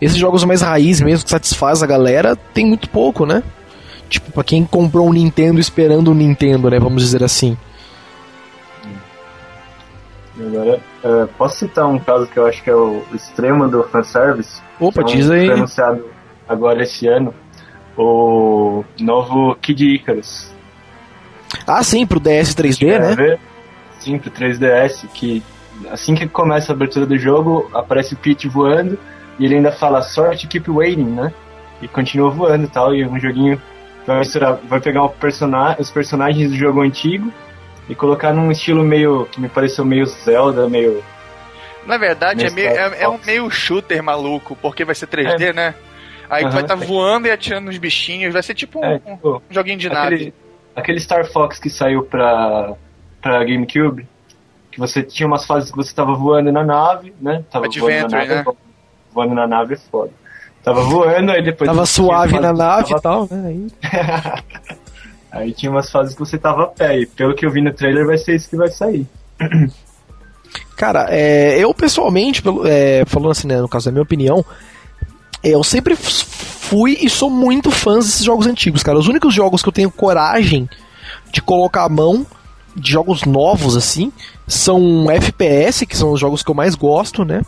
[0.01, 3.43] Esses jogos mais raiz mesmo que satisfaz a galera, tem muito pouco, né?
[4.09, 6.79] Tipo, pra quem comprou um Nintendo esperando um Nintendo, né?
[6.79, 7.57] Vamos dizer assim.
[10.39, 14.61] Agora, é, posso citar um caso que eu acho que é o extremo do fanservice?
[14.79, 15.47] Opa, Que diz aí.
[15.47, 16.05] Foi anunciado
[16.49, 17.35] agora esse ano.
[17.97, 20.55] O novo Kid Icarus.
[21.67, 23.15] Ah, sim, pro DS 3D, Quer né?
[23.15, 23.41] ver?
[23.99, 25.43] Sim, pro 3DS, que
[25.91, 28.99] assim que começa a abertura do jogo, aparece o Pete voando
[29.39, 31.33] e ele ainda fala sorte keep waiting, né?
[31.83, 33.61] E continua voando e tal, e é um joguinho
[34.07, 37.33] vai misturar, vai pegar os personagens do jogo antigo
[37.89, 41.03] e colocar num estilo meio, que me pareceu meio Zelda, meio...
[41.87, 45.55] Na verdade, é, Nesse meio, é, é um meio shooter maluco, porque vai ser 3D,
[45.55, 45.75] né?
[46.29, 46.53] Aí tu Aham.
[46.55, 49.79] vai estar voando e atirando nos bichinhos, vai ser tipo um, É, um tipo, joguinho
[49.79, 50.15] de nave.
[50.15, 50.35] aquele,
[50.77, 52.75] aquele Star Fox que saiu pra,
[53.23, 54.07] pra GameCube,
[54.71, 57.43] que você tinha umas fases que você tava voando na nave, né?
[57.51, 58.57] Tava voando na Adventure, nave, né?
[59.11, 60.11] voando na nave é foda.
[60.63, 61.67] Tava voando, aí depois...
[61.67, 63.49] Tava tinha suave na nave tava- e tal, né?
[63.49, 64.43] Aí-
[65.31, 67.73] Aí tinha umas fases que você tava a pé, e pelo que eu vi no
[67.73, 69.07] trailer vai ser isso que vai sair.
[70.77, 74.45] Cara, é, eu pessoalmente, é, falando assim, né, no caso da minha opinião,
[75.43, 78.99] é, eu sempre fui e sou muito fã desses jogos antigos, cara.
[78.99, 80.69] Os únicos jogos que eu tenho coragem
[81.33, 82.27] de colocar a mão
[82.77, 84.13] de jogos novos, assim,
[84.47, 87.43] são FPS, que são os jogos que eu mais gosto, né?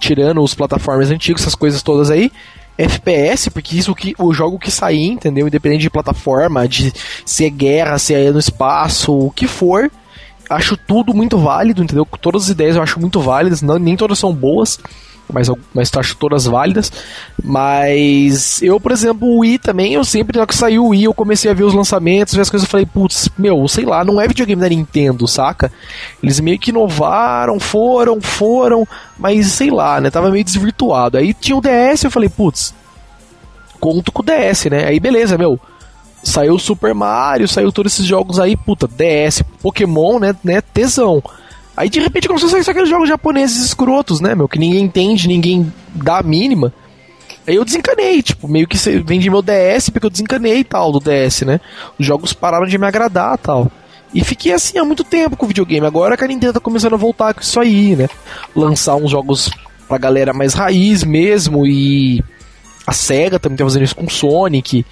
[0.00, 2.32] Tirando os plataformas antigos, essas coisas todas aí.
[2.76, 5.46] FPS, porque isso que o jogo que sair, entendeu?
[5.46, 6.92] Independente de plataforma, de
[7.24, 9.90] se é guerra, se é no espaço, o que for,
[10.48, 12.06] acho tudo muito válido, entendeu?
[12.20, 14.78] Todas as ideias eu acho muito válidas, não, nem todas são boas.
[15.30, 16.92] Mas, mas acho todas válidas.
[17.42, 21.14] Mas eu, por exemplo, o Wii também, eu sempre, na que saiu o Wii, eu
[21.14, 24.20] comecei a ver os lançamentos, ver as coisas, eu falei, putz, meu, sei lá, não
[24.20, 25.72] é videogame da Nintendo, saca?
[26.22, 28.86] Eles meio que inovaram, foram, foram,
[29.18, 30.10] mas sei lá, né?
[30.10, 31.18] Tava meio desvirtuado.
[31.18, 32.74] Aí tinha o DS, eu falei, putz,
[33.80, 34.86] conto com o DS, né?
[34.86, 35.58] Aí beleza, meu.
[36.22, 41.20] Saiu Super Mario, saiu todos esses jogos aí, puta, DS, Pokémon, né, né, tesão.
[41.76, 45.26] Aí de repente começou a sair aqueles jogos japoneses escrotos, né, meu, que ninguém entende,
[45.26, 46.72] ninguém dá a mínima.
[47.46, 51.00] Aí eu desencanei, tipo, meio que vendi meu DS porque eu desencanei e tal do
[51.00, 51.60] DS, né?
[51.98, 53.70] Os jogos pararam de me agradar tal.
[54.14, 55.86] E fiquei assim há muito tempo com o videogame.
[55.86, 58.08] Agora que a Nintendo tá começando a voltar com isso aí, né?
[58.54, 59.50] Lançar uns jogos
[59.88, 61.66] pra galera mais raiz mesmo.
[61.66, 62.22] E
[62.86, 64.84] a SEGA também tá fazendo isso com Sonic.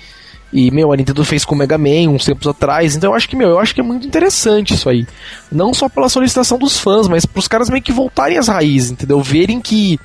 [0.53, 2.97] E, meu, a Nintendo fez com o Mega Man uns tempos atrás.
[2.97, 5.07] Então eu acho que, meu, eu acho que é muito interessante isso aí.
[5.51, 9.21] Não só pela solicitação dos fãs, mas pros caras meio que voltarem às raízes, entendeu?
[9.21, 9.99] Verem que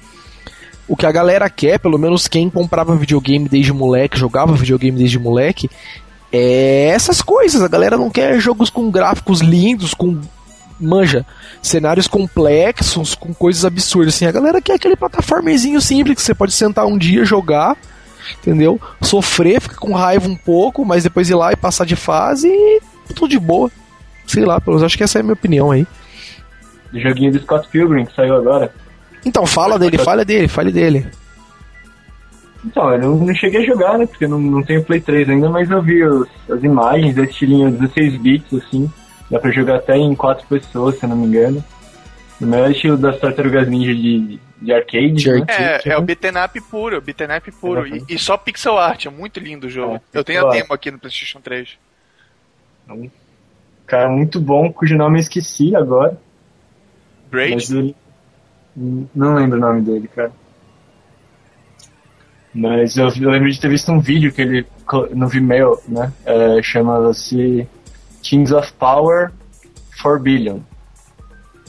[0.87, 5.17] o que a galera quer, pelo menos quem comprava videogame desde moleque, jogava videogame desde
[5.17, 5.69] moleque,
[6.31, 7.63] é essas coisas.
[7.63, 10.21] A galera não quer jogos com gráficos lindos, com
[10.79, 11.25] manja,
[11.61, 14.25] cenários complexos, com coisas absurdas assim.
[14.25, 17.75] A galera quer aquele plataformezinho simples que você pode sentar um dia jogar
[18.39, 18.79] entendeu?
[19.01, 22.81] Sofrer, ficar com raiva um pouco, mas depois ir lá e passar de fase e
[23.13, 23.69] tudo de boa.
[24.27, 25.85] Sei lá, pelo menos acho que essa é a minha opinião aí.
[26.93, 28.73] O joguinho do Scott Pilgrim que saiu agora.
[29.25, 31.07] Então, fala dele, fala dele, fale dele.
[32.63, 34.05] Então, eu não, não, cheguei a jogar, né?
[34.05, 38.17] Porque não, não tenho Play 3 ainda, mas eu vi os, as imagens, estilinho 16
[38.17, 38.91] bits, assim.
[39.29, 41.63] Dá pra jogar até em 4 pessoas, se eu não me engano.
[42.39, 45.13] No melhor estilo das Tartarugas Ninja de, de arcade.
[45.13, 45.45] De né?
[45.47, 47.87] É, é o beat'em up puro, beat'em up puro.
[47.87, 49.95] E, e, só pixel art, é muito lindo o jogo.
[49.95, 51.77] É, eu tenho a demo aqui no PlayStation 3.
[52.87, 53.09] É um
[53.87, 56.19] cara muito bom, cujo nome eu esqueci agora.
[57.29, 57.95] Braid?
[58.75, 60.31] Não lembro o nome dele, cara.
[62.53, 64.65] Mas eu, eu, lembro de ter visto um vídeo que ele
[65.11, 66.11] no Vimeo, né?
[66.25, 67.67] É, Chama-se
[68.21, 69.31] Kings of Power
[70.01, 70.59] 4 Billion.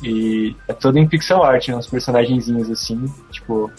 [0.03, 1.77] E é todo em pixel art, né?
[1.77, 3.71] Uns personagenzinhos assim, tipo,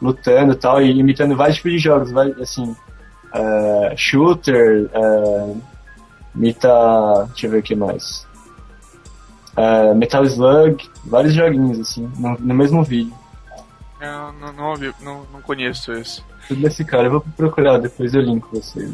[0.00, 2.70] lutando e tal, e imitando vários tipos de jogos, assim,
[3.34, 5.60] uh, shooter, uh,
[6.34, 7.26] imita.
[7.30, 8.26] Deixa eu ver o que mais.
[9.56, 13.14] Uh, Metal Slug, vários joguinhos, assim, no, no mesmo vídeo.
[14.00, 16.22] Eu não, não, ouvi, não, não conheço esse.
[16.46, 18.92] Tudo desse cara, eu vou procurar, depois eu linko vocês.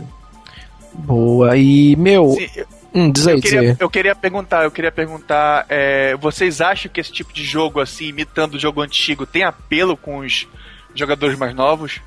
[0.95, 2.31] Boa, e meu.
[2.31, 6.61] Sim, eu Hum, diz aí, eu, queria, eu queria perguntar, eu queria perguntar, é, vocês
[6.61, 10.48] acham que esse tipo de jogo, assim, imitando o jogo antigo, tem apelo com os
[10.94, 12.00] jogadores mais novos?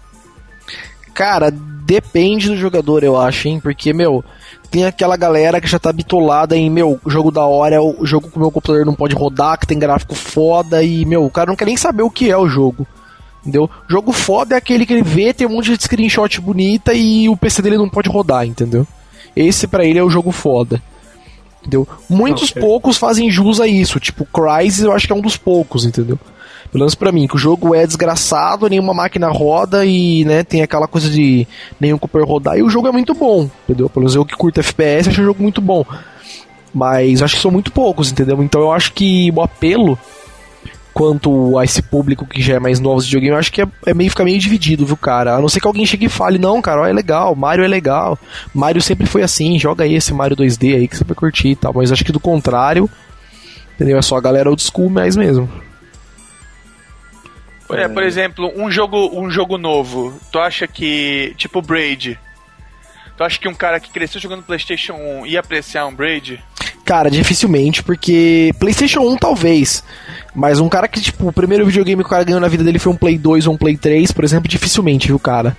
[1.14, 3.60] Cara, depende do jogador, eu acho, hein?
[3.62, 4.26] Porque, meu,
[4.70, 8.36] tem aquela galera que já tá bitolada em, meu, jogo da hora, o jogo que
[8.36, 11.56] o meu computador não pode rodar, que tem gráfico foda, e, meu, o cara não
[11.56, 12.86] quer nem saber o que é o jogo.
[13.42, 13.70] Entendeu?
[13.88, 17.38] Jogo foda é aquele que ele vê, tem um monte de screenshot bonita e o
[17.38, 18.88] PC dele não pode rodar, entendeu?
[19.36, 20.82] Esse para ele é o jogo foda.
[21.62, 21.88] Entendeu?
[22.10, 22.62] Muitos okay.
[22.62, 24.00] poucos fazem jus a isso.
[24.00, 26.20] Tipo, Crysis eu acho que é um dos poucos, entendeu?
[26.72, 30.64] Pelo menos pra mim, que o jogo é desgraçado, nenhuma máquina roda e, né, tem
[30.64, 31.48] aquela coisa de
[31.80, 32.58] nenhum Cooper rodar.
[32.58, 33.88] E o jogo é muito bom, entendeu?
[33.88, 35.86] Pelo menos eu que curto FPS, acho o jogo muito bom.
[36.74, 38.42] Mas acho que são muito poucos, entendeu?
[38.42, 39.98] Então eu acho que o apelo
[40.94, 43.68] quanto a esse público que já é mais novo de videogame, eu acho que é,
[43.88, 45.36] é, meio fica meio dividido, viu, cara?
[45.36, 47.68] A não ser que alguém chegue e fale, não, cara, ó, é legal, Mario é
[47.68, 48.18] legal.
[48.54, 51.56] Mario sempre foi assim, joga aí esse Mario 2D aí que você vai curtir e
[51.56, 51.74] tal.
[51.74, 52.90] Mas acho que do contrário,
[53.76, 53.98] entendeu?
[53.98, 55.50] É só a galera old school mais mesmo.
[57.72, 62.20] É, por exemplo, um jogo, um jogo novo, tu acha que, tipo Braid,
[63.18, 66.42] tu acha que um cara que cresceu jogando Playstation 1 ia apreciar um Braid?
[66.86, 69.84] Cara, dificilmente, porque PlayStation 1 talvez.
[70.36, 72.80] Mas um cara que, tipo, o primeiro videogame que o cara ganhou na vida dele
[72.80, 75.56] foi um Play 2 ou um Play 3, por exemplo, dificilmente, viu, cara?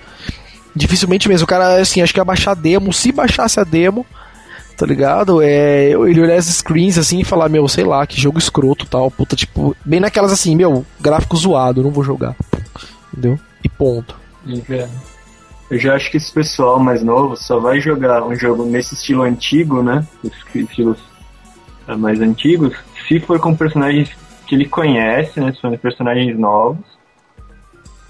[0.75, 1.45] Dificilmente mesmo.
[1.45, 2.93] O cara, assim, acho que ia baixar a demo.
[2.93, 4.05] Se baixasse a demo,
[4.77, 5.41] tá ligado?
[5.41, 9.09] É, ele olhar as screens assim e falar, meu, sei lá, que jogo escroto tal.
[9.09, 12.35] Puta, tipo, bem naquelas assim, meu, gráfico zoado, não vou jogar.
[13.11, 13.39] Entendeu?
[13.63, 14.15] E ponto.
[15.69, 19.23] Eu já acho que esse pessoal mais novo só vai jogar um jogo nesse estilo
[19.23, 20.05] antigo, né?
[20.53, 20.99] Estilos
[21.97, 22.75] mais antigos,
[23.07, 24.09] se for com personagens
[24.47, 25.51] que ele conhece, né?
[25.51, 26.83] Se forem personagens novos.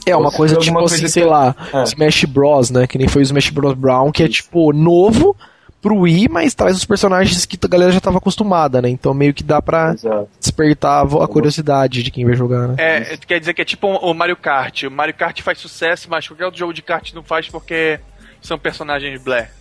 [0.05, 1.29] É, uma coisa tipo assim, coisa sei que...
[1.29, 1.83] lá, é.
[1.83, 2.85] Smash Bros, né?
[2.85, 5.35] Que nem foi o Smash Bros Brown, que é tipo novo
[5.85, 8.89] pro Wii, mas traz os personagens que a galera já estava acostumada, né?
[8.89, 10.27] Então meio que dá pra Exato.
[10.39, 12.75] despertar a curiosidade de quem vai jogar, né?
[12.79, 14.81] É, quer dizer que é tipo o Mario Kart.
[14.81, 17.99] O Mario Kart faz sucesso, mas qualquer outro jogo de kart não faz porque
[18.41, 19.51] são personagens blé.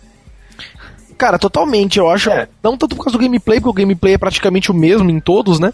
[1.15, 2.31] Cara, totalmente, eu acho.
[2.31, 2.47] É.
[2.63, 5.59] Não tanto por causa do gameplay, porque o gameplay é praticamente o mesmo em todos,
[5.59, 5.71] né?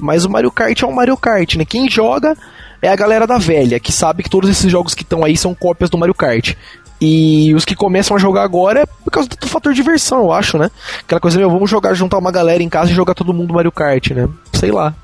[0.00, 1.64] Mas o Mario Kart é um Mario Kart, né?
[1.64, 2.36] Quem joga
[2.82, 5.54] é a galera da velha, que sabe que todos esses jogos que estão aí são
[5.54, 6.56] cópias do Mario Kart.
[7.04, 10.56] E os que começam a jogar agora é por causa do fator diversão, eu acho,
[10.56, 10.70] né?
[11.00, 13.72] Aquela coisa, meu, vamos jogar, juntar uma galera em casa e jogar todo mundo Mario
[13.72, 14.28] Kart, né?
[14.52, 14.94] Sei lá.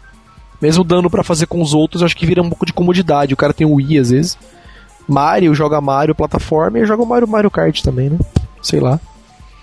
[0.63, 3.35] Mesmo dando para fazer com os outros, acho que vira um pouco de comodidade.
[3.35, 4.39] O cara tem o Wii às vezes.
[5.09, 8.19] Mario joga Mario plataforma e joga o Mario Mario Kart também, né?
[8.63, 9.01] Sei lá.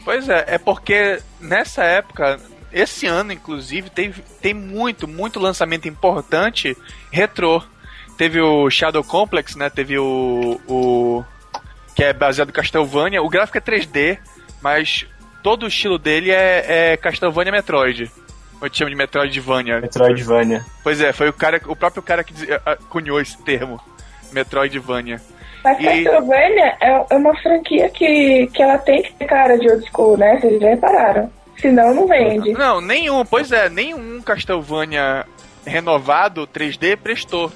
[0.04, 2.38] Pois é, é porque nessa época,
[2.70, 6.76] esse ano inclusive, teve, tem muito, muito lançamento importante
[7.10, 7.64] retrô.
[8.18, 9.70] Teve o Shadow Complex, né?
[9.70, 11.24] Teve o, o
[11.96, 13.24] que é baseado em Castlevania.
[13.24, 14.18] O gráfico é 3D,
[14.62, 15.06] mas
[15.42, 18.12] todo o estilo dele é, é Castlevania Metroid.
[18.62, 19.80] Ou te chama de Metroidvania.
[19.82, 20.66] Metroidvania.
[20.84, 22.34] Pois é, foi o cara, o próprio cara que
[22.66, 23.80] ah, cunhou esse termo.
[24.32, 25.22] Metroidvania.
[25.64, 29.70] Mas E- Castlevania é, é uma franquia que, que ela tem que ter cara de
[29.70, 30.38] old school, né?
[30.40, 31.32] Vocês já repararam.
[31.60, 32.52] Senão não vende.
[32.52, 35.26] Não, nenhum, pois é, nenhum Castlevania
[35.66, 37.52] renovado 3D prestou.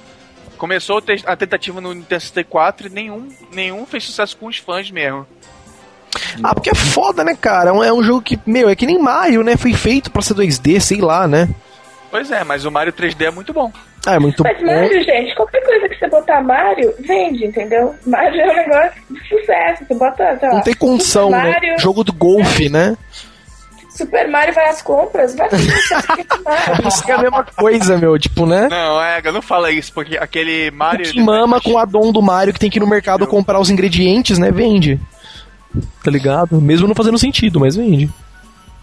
[0.59, 4.57] Começou a te- a tentativa no Nintendo 64 e nenhum, nenhum fez sucesso com os
[4.57, 5.25] fãs mesmo.
[6.43, 7.69] Ah, porque é foda, né, cara?
[7.69, 9.55] É um- É jogo que, meu, é que nem Mario, né?
[9.57, 11.49] Foi feito pra ser 2D, sei lá, né?
[12.11, 13.71] Pois é, mas o Mario 3D é muito bom.
[14.05, 14.65] Ah, é muito Mas bom.
[14.65, 17.95] Mario, gente, qualquer coisa que você botar Mario, vende, entendeu?
[18.05, 19.85] Mario é um negócio de sucesso.
[19.85, 21.51] Você bota, sei lá, Não tem condição, né?
[21.51, 22.97] Mario, Jogo do golfe, né?
[23.99, 25.67] Super Mario vai às compras, vai fazer
[26.45, 26.87] Mario.
[26.87, 28.69] Isso é a mesma coisa, meu, tipo, né?
[28.69, 31.05] Não, é, não fala isso, porque aquele Mario.
[31.05, 33.59] O que mama com a dom do Mario que tem que ir no mercado comprar
[33.59, 34.51] os ingredientes, né?
[34.51, 34.97] Vende.
[36.01, 36.61] Tá ligado?
[36.61, 38.09] Mesmo não fazendo sentido, mas vende.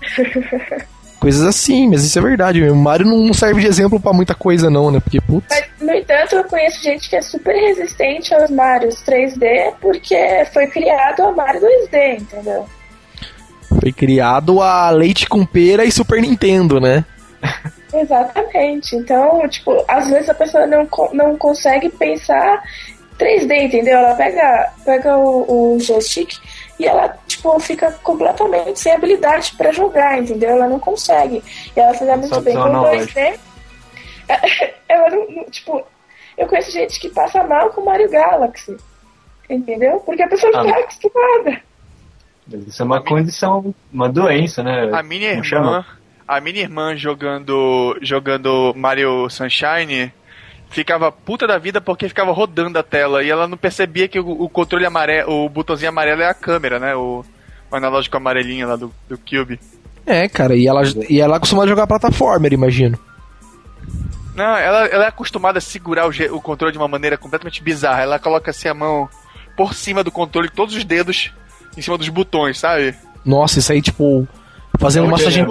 [1.19, 2.63] Coisas assim, mas isso é verdade.
[2.69, 5.01] O Mario não serve de exemplo pra muita coisa, não, né?
[5.01, 5.47] Porque, putz.
[5.49, 10.67] Mas, no entanto, eu conheço gente que é super resistente aos Marios 3D porque foi
[10.67, 12.69] criado a Mario 2D, entendeu?
[13.81, 17.05] Foi criado a leite com pera e Super Nintendo, né?
[17.93, 18.97] Exatamente.
[18.97, 22.63] Então, tipo, às vezes a pessoa não, não consegue pensar
[23.19, 23.99] 3D, entendeu?
[23.99, 26.37] Ela pega, pega o, o joystick
[26.79, 30.51] e ela, tipo, fica completamente sem habilidade pra jogar, entendeu?
[30.51, 31.43] Ela não consegue.
[31.75, 33.21] E ela se dá muito Só bem com visão o analógica.
[34.29, 34.71] 2D.
[34.89, 35.83] Ela não, não- tipo,
[36.37, 38.77] eu conheço gente que passa mal com Mario Galaxy.
[39.49, 40.01] Entendeu?
[40.01, 41.61] Porque a pessoa não Ah, tá acostumada.
[42.51, 44.91] Mas Isso é uma condição, uma doença, né?
[44.93, 45.87] A minha Como irmã, chama?
[46.27, 50.13] a minha irmã jogando jogando Mario Sunshine
[50.71, 54.43] ficava puta da vida porque ficava rodando a tela e ela não percebia que o,
[54.43, 56.95] o controle amarelo, o botãozinho amarelo é a câmera, né?
[56.95, 57.25] O,
[57.71, 59.59] o analógico amarelinho lá do, do Cube.
[60.05, 62.97] É, cara, e ela, e ela é acostumada a jogar plataforma, imagino.
[64.37, 68.03] Não, ela, ela é acostumada a segurar o, o controle de uma maneira completamente bizarra.
[68.03, 69.09] Ela coloca assim a mão
[69.57, 71.33] por cima do controle, todos os dedos
[71.77, 72.95] em cima dos botões, sabe?
[73.25, 74.27] Nossa, isso aí, tipo,
[74.79, 75.47] fazendo É massagem,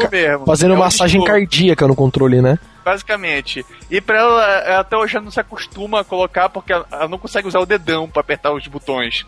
[0.45, 1.33] fazendo É massagem disco.
[1.33, 2.57] cardíaca no controle, né?
[2.83, 3.65] Basicamente.
[3.89, 7.07] E pra ela, ela até hoje ela não se acostuma a colocar porque ela, ela
[7.07, 9.25] não consegue usar o dedão pra apertar os botões.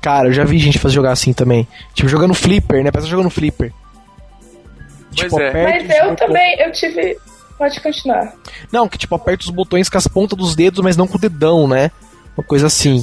[0.00, 1.66] Cara, eu já vi gente fazer jogar assim também.
[1.94, 2.90] Tipo, jogando flipper, né?
[2.90, 3.72] Parece jogando flipper.
[5.08, 5.52] Pois tipo, é.
[5.82, 7.16] Mas eu botões- também, eu tive.
[7.58, 8.34] Pode continuar.
[8.70, 11.20] Não, que tipo, aperta os botões com as pontas dos dedos, mas não com o
[11.20, 11.90] dedão, né?
[12.36, 13.02] Uma coisa assim.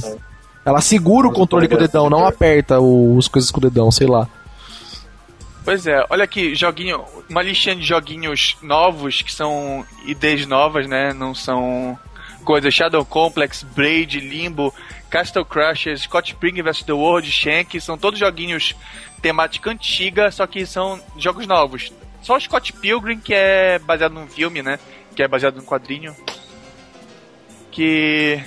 [0.64, 3.90] Ela segura o controle com o dedão, não aperta o- as coisas com o dedão,
[3.90, 4.28] sei lá.
[5.64, 11.12] Pois é, olha aqui, joguinho, uma listinha de joguinhos novos que são ideias novas, né?
[11.14, 11.98] Não são
[12.44, 14.74] coisas Shadow Complex, Braid, Limbo,
[15.08, 18.74] Castle Crashers, Scott Pilgrim vs The World, Shank, são todos joguinhos
[19.22, 21.90] temática antiga, só que são jogos novos.
[22.20, 24.78] Só o Scott Pilgrim, que é baseado num filme, né?
[25.16, 26.14] Que é baseado num quadrinho.
[27.70, 28.42] Que.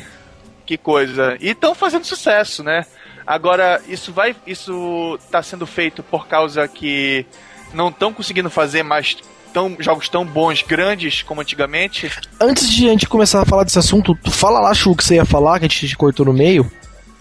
[0.67, 1.37] Que coisa.
[1.39, 2.85] E estão fazendo sucesso, né?
[3.25, 4.35] Agora, isso vai.
[4.45, 7.25] Isso tá sendo feito por causa que
[7.73, 9.17] não estão conseguindo fazer mais
[9.53, 12.11] tão, jogos tão bons, grandes como antigamente.
[12.39, 15.15] Antes de a gente começar a falar desse assunto, tu fala lá, Chu, que você
[15.15, 16.69] ia falar, que a gente te cortou no meio.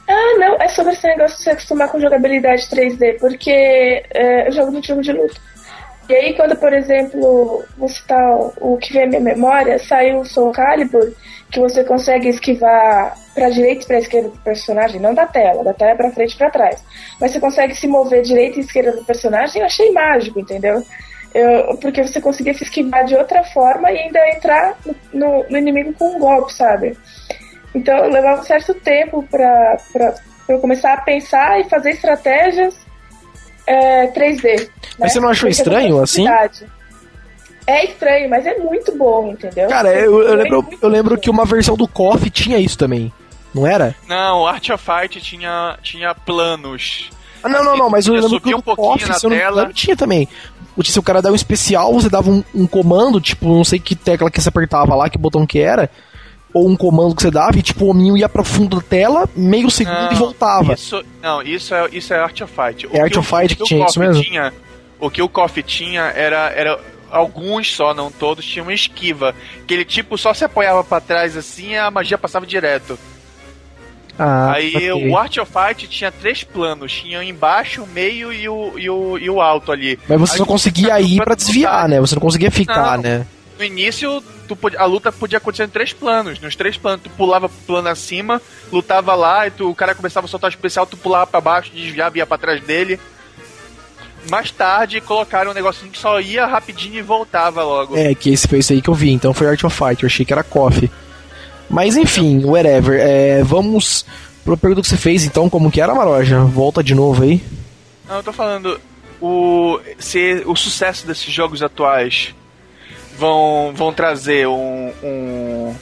[0.09, 3.50] Ah, não, é sobre esse negócio de se acostumar com jogabilidade 3D, porque
[4.11, 5.35] é, eu jogo no jogo de luta.
[6.08, 10.24] E aí, quando, por exemplo, vou citar o, que vem à minha memória, saiu o
[10.24, 11.12] Soul Calibur,
[11.50, 15.74] que você consegue esquivar pra direita e pra esquerda do personagem, não da tela, da
[15.74, 16.82] tela é pra frente e pra trás.
[17.20, 20.82] Mas você consegue se mover direita e esquerda do personagem, eu achei mágico, entendeu?
[21.34, 24.78] Eu, porque você conseguia se esquivar de outra forma e ainda entrar
[25.12, 26.96] no, no- inimigo com um golpe, sabe?
[27.74, 29.76] Então levava um certo tempo pra
[30.48, 32.86] eu começar a pensar e fazer estratégias
[33.66, 34.68] é, 3D.
[34.98, 35.08] Mas né?
[35.08, 36.26] você não achou Porque estranho, assim?
[37.66, 39.68] É estranho, mas é muito bom, entendeu?
[39.68, 43.12] Cara, eu, eu lembro, eu lembro que uma versão do KOF tinha isso também.
[43.52, 43.94] Não era?
[44.06, 47.10] Não, o Art of Fight tinha, tinha planos.
[47.42, 49.96] Ah, não, não, não, mas eu lembro que um pouquinho KOF, na se não tinha
[49.96, 50.28] também.
[50.76, 53.78] O- Se o cara dava um especial, você dava um, um comando, tipo, não sei
[53.80, 55.90] que tecla que você apertava lá, que botão que era.
[56.57, 59.28] Ou um comando que você dava e tipo o hominho ia para fundo da tela,
[59.36, 60.72] meio segundo Não, e voltava.
[60.74, 62.86] Isso, não, isso é, isso é Art of Fight.
[62.86, 64.22] O É Art que of Fight o que tinha o isso mesmo?
[64.22, 64.52] Tinha,
[64.98, 66.78] o que o KOF tinha era, era.
[67.11, 69.34] Alguns só, não todos, tinham esquiva.
[69.66, 72.98] Que ele tipo só se apoiava pra trás assim e a magia passava direto.
[74.18, 74.92] Ah, Aí saquei.
[75.11, 78.88] o Art of Fight tinha três planos: tinha o embaixo, o meio e o, e
[78.88, 79.98] o, e o alto ali.
[80.09, 82.00] Mas você Aí só conseguia ir pra pra desviar, né?
[82.00, 83.02] Você não conseguia ficar, Não.
[83.02, 83.26] né?
[83.59, 86.38] No início, tu podia- a luta podia acontecer em três planos.
[86.40, 88.40] Nos três planos, tu pulava pro plano acima,
[88.70, 91.70] lutava lá, e tu, o cara começava a soltar o especial, tu pulava pra baixo,
[91.74, 93.00] desviava, ia pra trás dele.
[94.30, 97.96] Mais tarde, colocaram um negocinho que só ia rapidinho e voltava logo.
[97.96, 100.09] É, que esse foi esse aí que eu vi, então foi Art of Fight, eu
[100.09, 100.90] achei que era Coffee.
[101.70, 103.00] Mas enfim, whatever.
[103.00, 104.04] É, vamos
[104.44, 106.40] pra pergunta que você fez, então, como que era, Maroja?
[106.40, 107.40] Volta de novo aí.
[108.09, 108.80] Não, eu tô falando.
[109.20, 112.34] O, se o sucesso desses jogos atuais
[113.18, 115.74] vão, vão trazer um, um-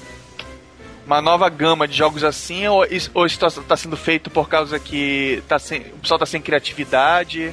[1.06, 4.78] uma nova gama de jogos assim, ou, ou isso tá, tá sendo feito por causa
[4.78, 7.52] que tá sem, o pessoal tá sem criatividade?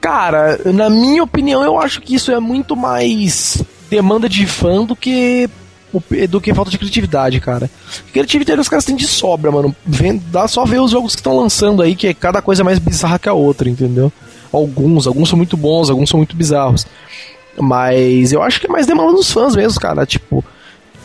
[0.00, 4.96] Cara, na minha opinião, eu acho que isso é muito mais demanda de fã do
[4.96, 5.48] que
[6.30, 7.70] do que falta de criatividade, cara.
[8.14, 9.76] Criatividade os caras têm de sobra, mano.
[9.84, 12.78] Vem, dá só ver os jogos que estão lançando aí, que é cada coisa mais
[12.78, 14.10] bizarra que a outra, entendeu?
[14.50, 16.86] Alguns, alguns são muito bons, alguns são muito bizarros.
[17.58, 20.06] Mas eu acho que é mais demanda dos fãs mesmo, cara.
[20.06, 20.44] Tipo,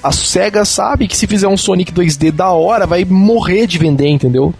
[0.01, 4.07] a SEGA sabe que se fizer um Sonic 2D da hora, vai morrer de vender,
[4.07, 4.53] entendeu?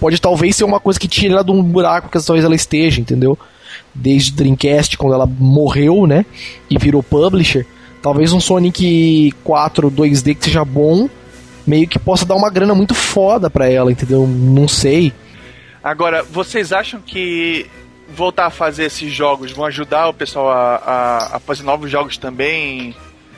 [0.00, 3.00] Pode talvez ser uma coisa que tire ela de um buraco que talvez ela esteja,
[3.00, 3.38] entendeu?
[3.94, 6.26] Desde Dreamcast, quando ela morreu, né?
[6.68, 7.66] E virou publisher.
[8.02, 11.08] Talvez um Sonic 4 2D que seja bom,
[11.66, 14.26] meio que possa dar uma grana muito foda pra ela, entendeu?
[14.26, 15.12] Não sei.
[15.82, 17.66] Agora, vocês acham que
[18.08, 22.16] voltar a fazer esses jogos vão ajudar o pessoal a, a, a fazer novos jogos
[22.16, 22.94] também?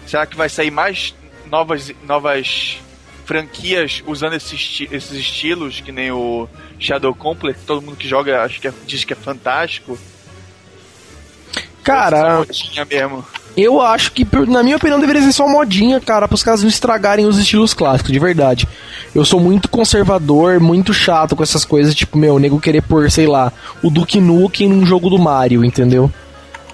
[0.06, 1.14] Será que vai sair mais
[1.46, 2.78] novas, novas
[3.24, 6.48] franquias usando esses, esses estilos, que nem o
[6.78, 9.98] Shadow Complex, todo mundo que joga acho que é- diz que é fantástico?
[11.82, 12.44] Cara,
[12.88, 13.24] mesmo.
[13.57, 17.26] Eu acho que, na minha opinião, deveria ser só modinha, cara, pros caras não estragarem
[17.26, 18.68] os estilos clássicos, de verdade.
[19.14, 23.26] Eu sou muito conservador, muito chato com essas coisas, tipo, meu, nego querer pôr, sei
[23.26, 26.11] lá, o Duke Nukem num jogo do Mario, entendeu?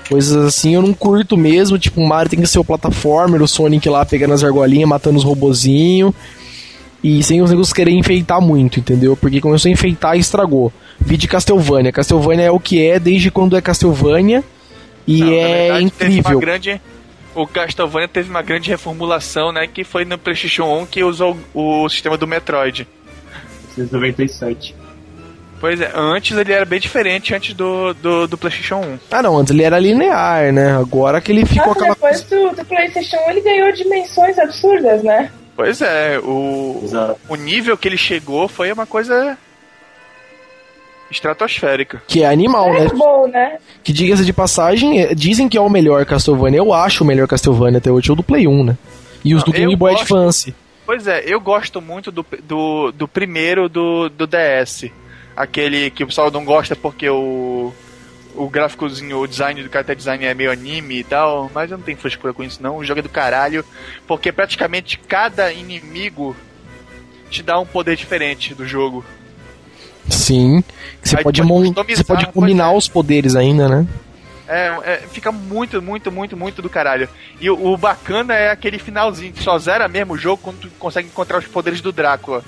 [0.09, 3.49] Coisas assim eu não curto mesmo, tipo, o Mario tem que ser o plataformer, o
[3.49, 6.15] Sonic lá pegando as argolinhas, matando os robozinhos.
[7.03, 9.17] E sem os negócios querer enfeitar muito, entendeu?
[9.17, 10.73] Porque começou a enfeitar e estragou.
[10.99, 11.93] Vi de Castlevania.
[11.93, 14.43] Castlevania é o que é desde quando é Castlevania.
[15.07, 16.39] E Não, é verdade, incrível.
[16.41, 16.81] grande,
[17.35, 19.67] o Castlevania teve uma grande reformulação, né?
[19.67, 22.87] Que foi no PlayStation 1 que usou o sistema do Metroid.
[23.77, 24.75] 1997.
[25.59, 28.99] Pois é, antes ele era bem diferente antes do, do, do PlayStation 1.
[29.11, 30.77] Ah, não, antes ele era linear, né?
[30.77, 35.03] Agora que ele ficou Nossa, aquela depois do, do PlayStation 1 ele ganhou dimensões absurdas,
[35.03, 35.31] né?
[35.55, 37.19] Pois é, o, Exato.
[37.29, 39.39] o nível que ele chegou foi uma coisa
[41.11, 42.03] estratosférica.
[42.07, 42.81] que é animal, né?
[42.81, 43.59] Muito bom, né?
[43.83, 46.59] Que diga-se de passagem, é- dizem que é o melhor Castlevania.
[46.59, 48.77] Eu acho o melhor Castlevania até hoje, é o do Play 1, né?
[49.25, 50.03] E os Não, do Game Boy gosto.
[50.03, 50.55] Advance.
[50.85, 54.91] Pois é, eu gosto muito do, do, do primeiro do, do DS.
[55.37, 57.73] Aquele que o pessoal não gosta porque o,
[58.37, 61.85] o gráficozinho, o design do character design é meio anime e tal, mas eu não
[61.85, 62.77] tenho frescura com isso não.
[62.77, 63.65] O jogo é do caralho,
[64.07, 66.37] porque praticamente cada inimigo
[67.31, 69.05] te dá um poder diferente do jogo.
[70.09, 70.63] Sim.
[71.03, 72.77] Você Aí pode, pode você pode pois combinar é.
[72.77, 73.87] os poderes ainda, né?
[74.49, 77.09] É, é, fica muito, muito, muito, muito do caralho.
[77.41, 80.69] E o, o bacana é aquele finalzinho que só zera mesmo o jogo quando tu
[80.79, 82.45] consegue encontrar os poderes do Drácula.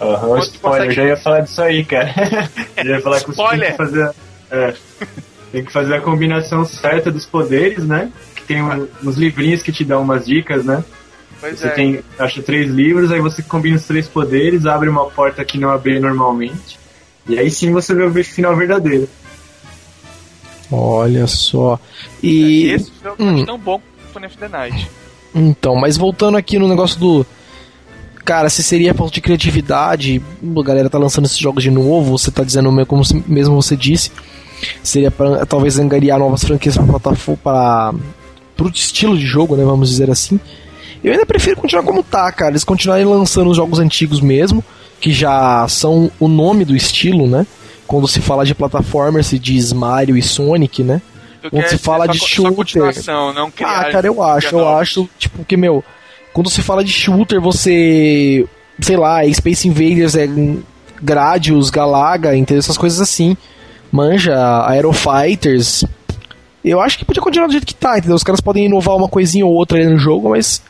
[0.00, 2.12] Aham, tu spoiler, consegue- eu já ia falar disso aí, cara.
[2.76, 3.70] eu ia falar que você tem Spoiler.
[3.70, 4.10] que fazer.
[4.50, 4.74] é,
[5.52, 8.10] tem que fazer a combinação certa dos poderes, né?
[8.34, 10.84] Que tem um- uns livrinhos que te dão umas dicas, né?
[11.40, 11.70] Pois Você é.
[11.70, 15.70] tem, acha três livros, aí você combina os três poderes, abre uma porta que não
[15.70, 16.78] abriria normalmente.
[17.28, 19.08] E aí sim você vê o final verdadeiro.
[20.70, 21.78] Olha só.
[22.22, 22.68] E.
[22.70, 23.42] Esse jogo Hum.
[23.42, 23.80] é tão bom
[24.12, 24.90] quanto of the Night.
[25.34, 27.26] Então, mas voltando aqui no negócio do.
[28.24, 30.20] Cara, se seria falta de criatividade,
[30.58, 33.54] a galera tá lançando esses jogos de novo, você tá dizendo mesmo como se- mesmo
[33.54, 34.10] você disse,
[34.82, 37.94] seria pra talvez angariar novas franquias pra plataforma para
[38.56, 40.40] pro estilo de jogo, né, vamos dizer assim.
[41.06, 44.62] Eu ainda prefiro continuar como tá, cara, eles continuarem lançando os jogos antigos mesmo,
[45.00, 47.46] que já são o nome do estilo, né?
[47.86, 51.00] Quando se fala de plataformer, se diz Mario e Sonic, né?
[51.42, 52.92] Tu Quando se fala de shooter-
[53.32, 54.80] não Ah, cara, eu acho, eu novos.
[54.80, 55.84] acho, tipo, que, meu,
[56.32, 58.44] quando se fala de shooter, você,
[58.80, 60.28] sei lá, Space Invaders é
[61.00, 62.58] Gradius, Galaga, entendeu?
[62.58, 63.36] Essas coisas assim.
[63.92, 64.34] Manja,
[64.66, 65.84] Aero Fighters.
[66.64, 68.16] Eu acho que podia continuar do jeito que tá, entendeu?
[68.16, 70.60] Os caras podem inovar uma coisinha ou outra ali no jogo, mas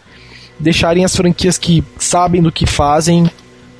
[0.58, 3.30] deixarem as franquias que sabem do que fazem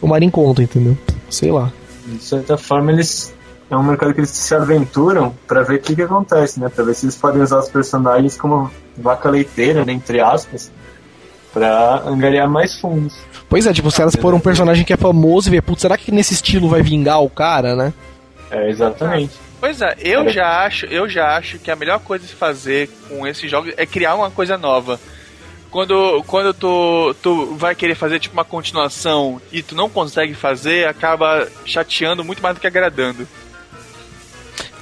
[0.01, 0.97] tomarem conta, entendeu?
[1.29, 1.73] Sei lá.
[2.07, 3.35] De certa forma, eles.
[3.69, 6.69] É um mercado que eles se aventuram pra ver o que, que acontece, né?
[6.69, 9.93] Pra ver se eles podem usar os personagens como vaca leiteira, né?
[9.93, 10.71] Entre aspas,
[11.53, 13.19] pra angariar mais fundos.
[13.49, 15.99] Pois é, tipo, se elas pôr um personagem que é famoso e ver, putz, será
[15.99, 17.93] que nesse estilo vai vingar o cara, né?
[18.53, 19.33] É, exatamente.
[19.59, 22.89] Pois é, eu já acho, eu já acho que a melhor coisa a se fazer
[23.09, 25.01] com esses jogos é criar uma coisa nova.
[25.77, 30.89] Quando, quando tu, tu vai querer fazer tipo uma continuação e tu não consegue fazer,
[30.89, 33.29] acaba chateando muito mais do que agradando.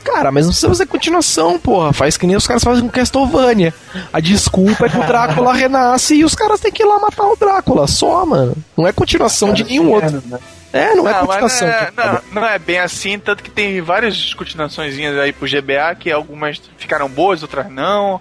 [0.04, 1.92] Cara, mas não precisa fazer continuação, porra.
[1.92, 3.74] Faz que nem os caras fazem com Castlevania.
[4.12, 7.24] A desculpa é que o Drácula renasce e os caras têm que ir lá matar
[7.24, 7.88] o Drácula.
[7.88, 8.54] Só, mano.
[8.78, 10.22] Não é continuação de nenhum outro.
[10.24, 10.38] Né?
[10.72, 11.66] É, não é mas continuação.
[11.66, 15.96] não, é, não, não é bem assim, tanto que tem várias continuaçõezinhas aí pro GBA
[15.98, 18.20] que algumas ficaram boas, outras não.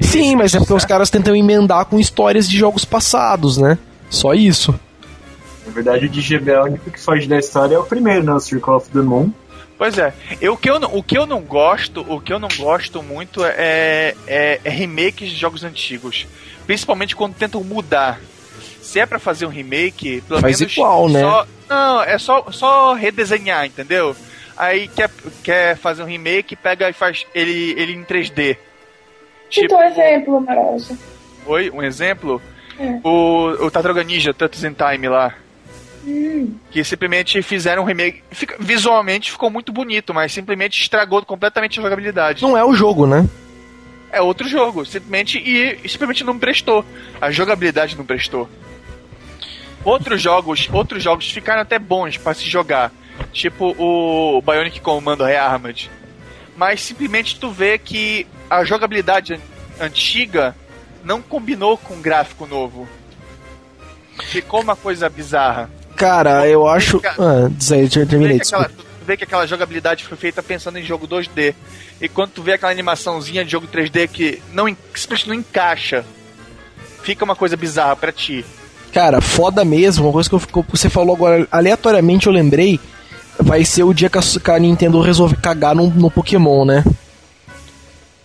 [0.00, 3.78] Sim, mas é porque os caras tentam emendar com histórias de jogos passados, né?
[4.08, 4.78] Só isso.
[5.66, 8.32] Na verdade, o de GBA, o único que foge da história é o primeiro, né?
[8.32, 9.30] O Circle of the Moon.
[9.78, 12.38] Pois é, eu, o, que eu, não- o que eu não gosto, o que eu
[12.38, 16.26] não gosto muito é, é, é remakes de jogos antigos.
[16.66, 18.20] Principalmente quando tentam mudar.
[18.82, 20.72] Se é pra fazer um remake, pelo Faz menos.
[20.74, 21.20] igual, né?
[21.20, 24.14] só- não, é só, só redesenhar, entendeu?
[24.56, 25.08] Aí quer,
[25.42, 28.56] quer fazer um remake, pega e faz ele, ele em 3D.
[29.50, 30.98] Cita um exemplo, Marosa.
[31.46, 32.40] Oi, um exemplo?
[32.78, 32.98] É.
[33.02, 35.34] O, o Tartaruga Ninja Turtles in Time lá.
[36.06, 38.22] Hum, Que simplesmente fizeram um remake.
[38.30, 42.42] Fica- visualmente ficou muito bonito, mas simplesmente estragou completamente a jogabilidade.
[42.42, 43.28] Não é o jogo, né?
[44.12, 46.84] É outro jogo, simplesmente e simplesmente não prestou.
[47.20, 48.48] A jogabilidade não prestou.
[49.84, 52.92] Outros jogos, outros jogos ficaram até bons pra se jogar,
[53.32, 55.90] tipo o Bionic Commando Rearmed.
[56.60, 59.38] Mas simplesmente tu vê que a jogabilidade an-
[59.86, 60.54] antiga
[61.02, 62.86] não combinou com o gráfico novo.
[64.24, 65.70] Ficou uma coisa bizarra.
[65.96, 67.00] Cara, eu acho.
[67.18, 70.42] Ah, diz aí, Tu vê, terminei, que aquela, tu vê que aquela jogabilidade foi feita
[70.42, 71.54] pensando em jogo 2D.
[71.98, 75.34] E quando tu vê aquela animaçãozinha de jogo 3D que não, en- que simplesmente não
[75.36, 76.04] encaixa,
[77.02, 78.44] fica uma coisa bizarra pra ti.
[78.92, 82.78] Cara, foda mesmo, uma coisa que eu- que você falou agora, aleatoriamente eu lembrei,
[83.42, 86.84] vai ser o dia que a, Nintendo resolve cagar no, no Pokémon, né?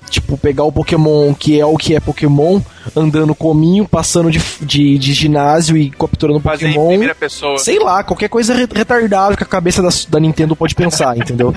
[0.09, 2.61] Tipo, pegar o Pokémon que é o que é Pokémon,
[2.95, 6.87] andando cominho, passando de, de, de ginásio e capturando Fazer em Pokémon.
[6.89, 7.57] primeira pessoa.
[7.59, 11.53] Sei lá, qualquer coisa re- retardada que a cabeça da, da Nintendo pode pensar, entendeu?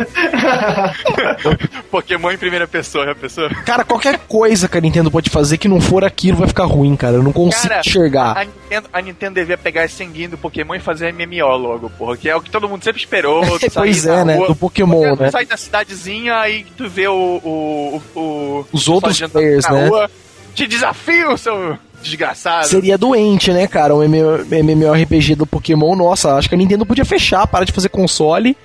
[1.91, 3.49] Pokémon em primeira pessoa, já pensou?
[3.65, 6.97] Cara, qualquer coisa que a Nintendo pode fazer que não for aquilo vai ficar ruim,
[6.97, 7.17] cara.
[7.17, 8.37] Eu não consigo Cara, enxergar.
[8.39, 12.17] A Nintendo, a Nintendo devia pegar esse sanguinho do Pokémon e fazer MMO logo, porra.
[12.17, 13.43] Que é o que todo mundo sempre esperou.
[13.75, 14.37] pois é, né?
[14.37, 15.31] rua, Do Pokémon, tu né?
[15.31, 17.15] sai da cidadezinha, aí tu vê o.
[17.15, 19.89] o, o, o Os outros players, na né?
[19.89, 20.11] Rua,
[20.55, 22.67] te desafio, seu desgraçado.
[22.67, 23.95] Seria doente, né, cara?
[23.95, 27.89] Um MMO MMORPG do Pokémon, nossa, acho que a Nintendo podia fechar, parar de fazer
[27.89, 28.57] console,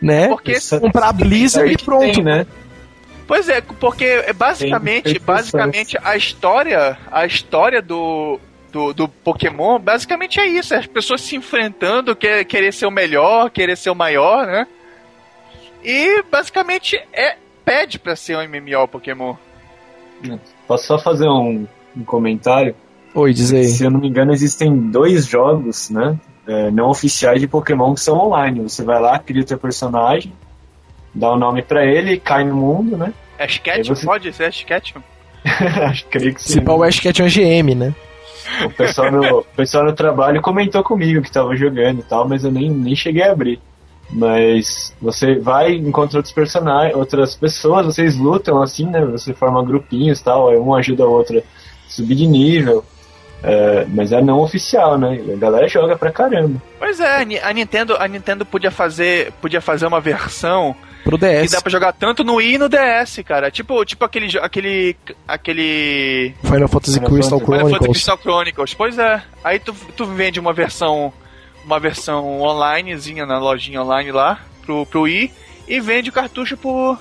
[0.00, 0.28] né?
[0.28, 2.14] Porque Comprar a Blizzard e pronto.
[2.14, 2.46] tem, né?
[3.26, 8.38] Pois é, porque é basicamente, basicamente a história, a história do,
[8.70, 12.90] do, do Pokémon, basicamente é isso, é as pessoas se enfrentando, quer, querer ser o
[12.90, 14.66] melhor, querer ser o maior, né?
[15.82, 19.36] E basicamente é pede pra ser um MMO Pokémon.
[20.66, 22.74] Posso só fazer um, um comentário?
[23.14, 23.64] Oi, diz aí.
[23.64, 26.18] Se eu não me engano, existem dois jogos, né?
[26.46, 28.60] é, não oficiais de Pokémon que são online.
[28.60, 30.32] Você vai lá, cria o teu personagem,
[31.14, 33.12] dá o nome pra ele, cai no mundo, né?
[33.38, 33.94] Ash Ketchum?
[33.94, 35.00] você- Pode ser Ash Ketchum?
[36.10, 36.52] Creio que sim.
[36.54, 37.94] Se pau, acho que é um GM, né?
[38.64, 42.44] O pessoal, no, o pessoal no trabalho comentou comigo que tava jogando e tal, mas
[42.44, 43.58] eu nem, nem cheguei a abrir.
[44.10, 49.04] Mas você vai, encontra outros personagens, outras pessoas, vocês lutam assim, né?
[49.06, 51.42] Você forma grupinhos e tal, aí um ajuda o outro a
[51.88, 52.84] subir de nível.
[53.46, 55.20] É, mas é não oficial, né?
[55.30, 56.62] A galera joga pra caramba.
[56.78, 61.18] Pois é, a Ni- a Nintendo, a Nintendo podia fazer, podia fazer uma versão Pro
[61.18, 61.50] que DS.
[61.52, 63.50] dá pra jogar tanto no Wii e no DS, cara.
[63.50, 64.96] Tipo, tipo aquele, aquele,
[65.28, 67.44] aquele Final Fantasy Final Crystal Fantasy.
[67.44, 67.44] Final Fantasy
[67.74, 67.90] Chronicles.
[67.90, 68.74] Crystal Chronicles.
[68.74, 69.22] Pois é.
[69.42, 71.12] Aí tu, tu vende uma versão,
[71.64, 75.30] uma versão onlinezinha na lojinha online lá pro, pro Wii
[75.66, 76.98] e vende o cartucho por,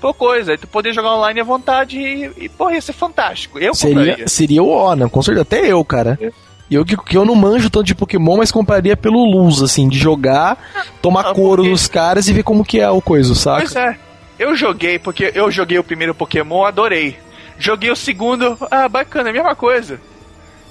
[0.00, 0.52] por coisa.
[0.52, 3.58] Aí tu poder jogar online à vontade e, e porra, ia ser fantástico.
[3.58, 4.28] Eu Seria, compraria.
[4.28, 5.08] seria o ó, né?
[5.08, 6.18] Com certeza, até eu, cara.
[6.20, 6.30] É.
[6.70, 9.98] Eu que, que eu não manjo tanto de Pokémon, mas compraria pelo luz, assim, de
[9.98, 10.56] jogar,
[11.02, 13.58] tomar Ah, couro porque- dos caras e ver como que é o coisa, saca?
[13.60, 13.98] Pois é.
[14.38, 17.18] Eu joguei, porque eu joguei o primeiro Pokémon, adorei.
[17.58, 20.00] Joguei o segundo, ah, bacana, a mesma coisa.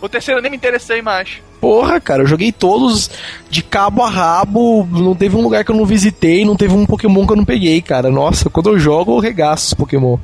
[0.02, 1.40] O terceiro eu nem me interessei mais.
[1.62, 3.12] Porra, cara, eu joguei todos
[3.48, 6.88] de cabo a rabo, não teve um lugar que eu não visitei, não teve um
[6.88, 8.10] Pokémon que eu não peguei, cara.
[8.10, 10.18] Nossa, quando eu jogo, eu regaço os Pokémon.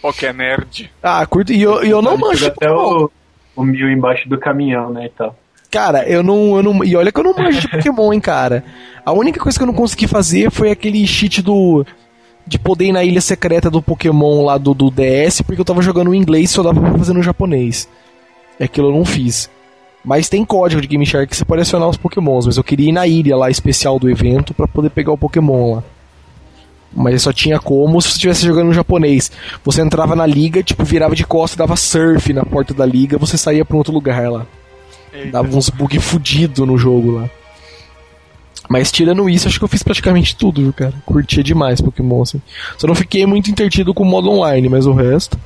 [0.00, 0.88] Poké Nerd.
[1.02, 1.52] Ah, curto.
[1.52, 3.10] E eu, e eu não manjo de até o,
[3.56, 5.36] o mil embaixo do caminhão, né, e tal.
[5.68, 6.84] Cara, eu não, eu não.
[6.84, 8.64] E olha que eu não manjo de Pokémon, hein, cara.
[9.04, 11.84] A única coisa que eu não consegui fazer foi aquele cheat do.
[12.46, 15.82] De poder ir na ilha secreta do Pokémon lá do, do DS, porque eu tava
[15.82, 17.88] jogando em inglês e só dava pra fazer no japonês.
[18.58, 19.50] É aquilo eu não fiz.
[20.04, 22.88] Mas tem código de Game Shark que você pode acionar os Pokémons, mas eu queria
[22.88, 25.82] ir na ilha lá especial do evento para poder pegar o Pokémon lá.
[26.94, 29.30] Mas só tinha como se você estivesse jogando no japonês.
[29.64, 33.36] Você entrava na liga, tipo, virava de costas, dava surf na porta da liga, você
[33.36, 34.46] saía pra um outro lugar lá.
[35.12, 35.30] Eita.
[35.32, 37.30] Dava uns bug fudido no jogo lá.
[38.68, 40.92] Mas tirando isso, acho que eu fiz praticamente tudo, viu, cara?
[41.06, 42.40] Curtia demais Pokémon, assim.
[42.76, 45.38] Só não fiquei muito intertido com o modo online, mas o resto.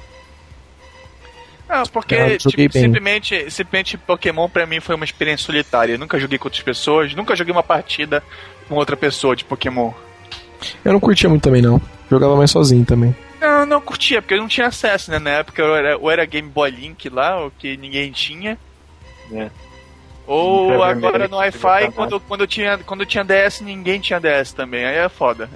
[1.72, 5.94] Não, porque tipo, simplesmente, simplesmente Pokémon pra mim foi uma experiência solitária.
[5.94, 8.22] Eu nunca joguei com outras pessoas, nunca joguei uma partida
[8.68, 9.90] com outra pessoa de Pokémon.
[10.84, 11.80] Eu não curtia muito também, não.
[12.10, 13.16] Jogava mais sozinho também.
[13.40, 15.18] Não, não curtia, porque eu não tinha acesso, né?
[15.18, 18.58] Na época eu era, ou era Game Boy Link lá, o que ninguém tinha.
[19.32, 19.48] É.
[20.26, 24.52] Ou agora no Wi-Fi, quando, quando, eu tinha, quando eu tinha DS, ninguém tinha DS
[24.52, 24.84] também.
[24.84, 25.48] Aí é foda.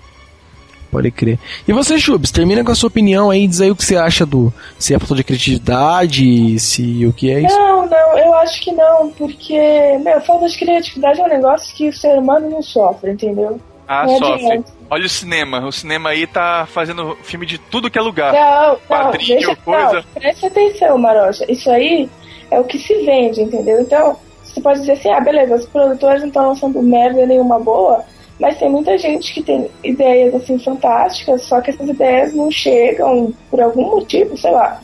[0.91, 1.39] Pode crer.
[1.66, 4.24] E você, Chubs, termina com a sua opinião aí, diz aí o que você acha
[4.24, 4.53] do.
[4.78, 7.57] Se é falta de criatividade, se o que é isso.
[7.57, 11.89] Não, não, eu acho que não, porque, meu, falta de criatividade é um negócio que
[11.89, 13.61] o ser humano não sofre, entendeu?
[13.89, 14.47] Ah, Não sofre.
[14.47, 14.72] adianta.
[14.91, 15.66] Olha o cinema.
[15.66, 18.32] O cinema aí tá fazendo filme de tudo que é lugar.
[18.32, 19.93] Não, não, Quadrinho, deixa, coisa.
[19.95, 21.45] não, preste atenção, Marocha.
[21.51, 22.09] Isso aí
[22.51, 23.80] é o que se vende, entendeu?
[23.80, 28.05] Então, você pode dizer assim, ah, beleza, os produtores não estão lançando merda nenhuma boa,
[28.39, 33.32] mas tem muita gente que tem ideias, assim, fantásticas, só que essas ideias não chegam
[33.51, 34.80] por algum motivo, sei lá,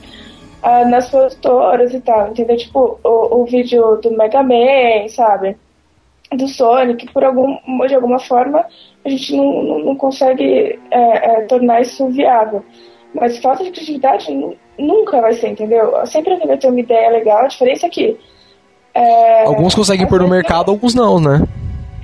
[0.63, 2.57] ah, nas produtoras e tal, entendeu?
[2.57, 5.57] Tipo, o, o vídeo do Mega Man, sabe?
[6.35, 8.65] Do Sonic, por algum, de alguma forma,
[9.05, 12.65] a gente não, não, não consegue é, é, tornar isso viável.
[13.15, 15.93] Mas falta de criatividade nu- nunca vai ser, entendeu?
[16.07, 17.41] Sempre vai ter uma ideia legal.
[17.45, 18.17] A diferença é que.
[18.95, 21.43] é, Alguns conseguem pôr no mercado, alguns não, né?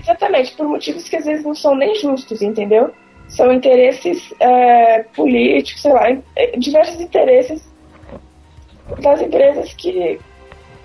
[0.09, 2.90] Exatamente, por motivos que às vezes não são nem justos, entendeu?
[3.28, 7.62] São interesses é, políticos, sei lá, eh, diversos interesses
[9.02, 10.18] das empresas que,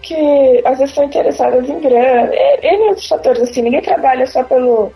[0.02, 2.34] que às vezes estão interessadas em grana.
[2.34, 4.92] E, e outros fatores, assim, ninguém trabalha só pelo.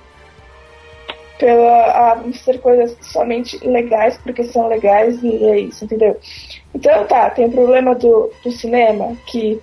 [1.39, 6.17] pela a ser coisas somente legais porque são legais e é isso, entendeu?
[6.75, 9.61] Então tá, tem o problema do, do cinema que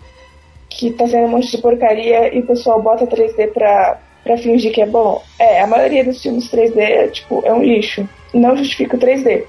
[0.71, 4.73] que tá sendo um monte de porcaria e o pessoal bota 3D pra, pra fingir
[4.73, 5.23] que é bom.
[5.39, 8.09] É, a maioria dos filmes 3D, tipo, é um lixo.
[8.33, 9.45] Não justifica o 3D.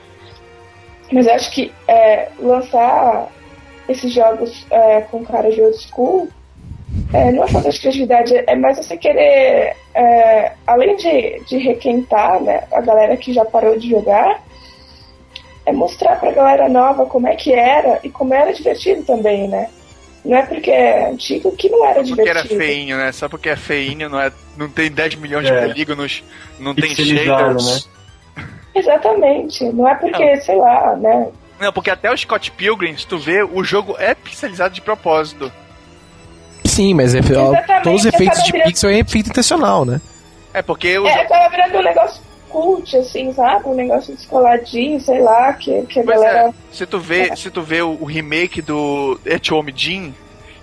[1.11, 3.31] Mas eu acho que é, lançar
[3.87, 6.27] esses jogos é, com cara de old school
[7.13, 12.41] é, não é falta de criatividade, é mais você querer, é, além de, de requentar
[12.41, 14.43] né, a galera que já parou de jogar,
[15.65, 19.69] é mostrar pra galera nova como é que era e como era divertido também, né?
[20.25, 22.57] Não é porque é antigo que não era Porque era divertido.
[22.59, 23.11] feinho, né?
[23.11, 25.61] Só porque é feinho, não, é, não tem 10 milhões É.
[25.61, 26.23] de polígonos,
[26.59, 27.87] não tem shaders.
[28.73, 29.63] Exatamente.
[29.71, 31.27] Não é porque, sei lá, né?
[31.59, 35.51] Não, porque até o Scott Pilgrim, se tu vê, o jogo é pixelizado de propósito.
[36.65, 37.21] Sim, mas é,
[37.83, 40.01] todos os efeitos de acaba pixel é efeito intencional, né?
[40.53, 41.23] É porque o É, jogo.
[41.23, 42.21] acaba virando um negócio
[42.55, 43.67] cult, assim, sabe?
[43.67, 46.49] Um negócio descoladinho, sei lá, que, que a Pois galera.
[46.49, 50.13] é, se tu vê, se tu vê o, o remake do Echomi Jin,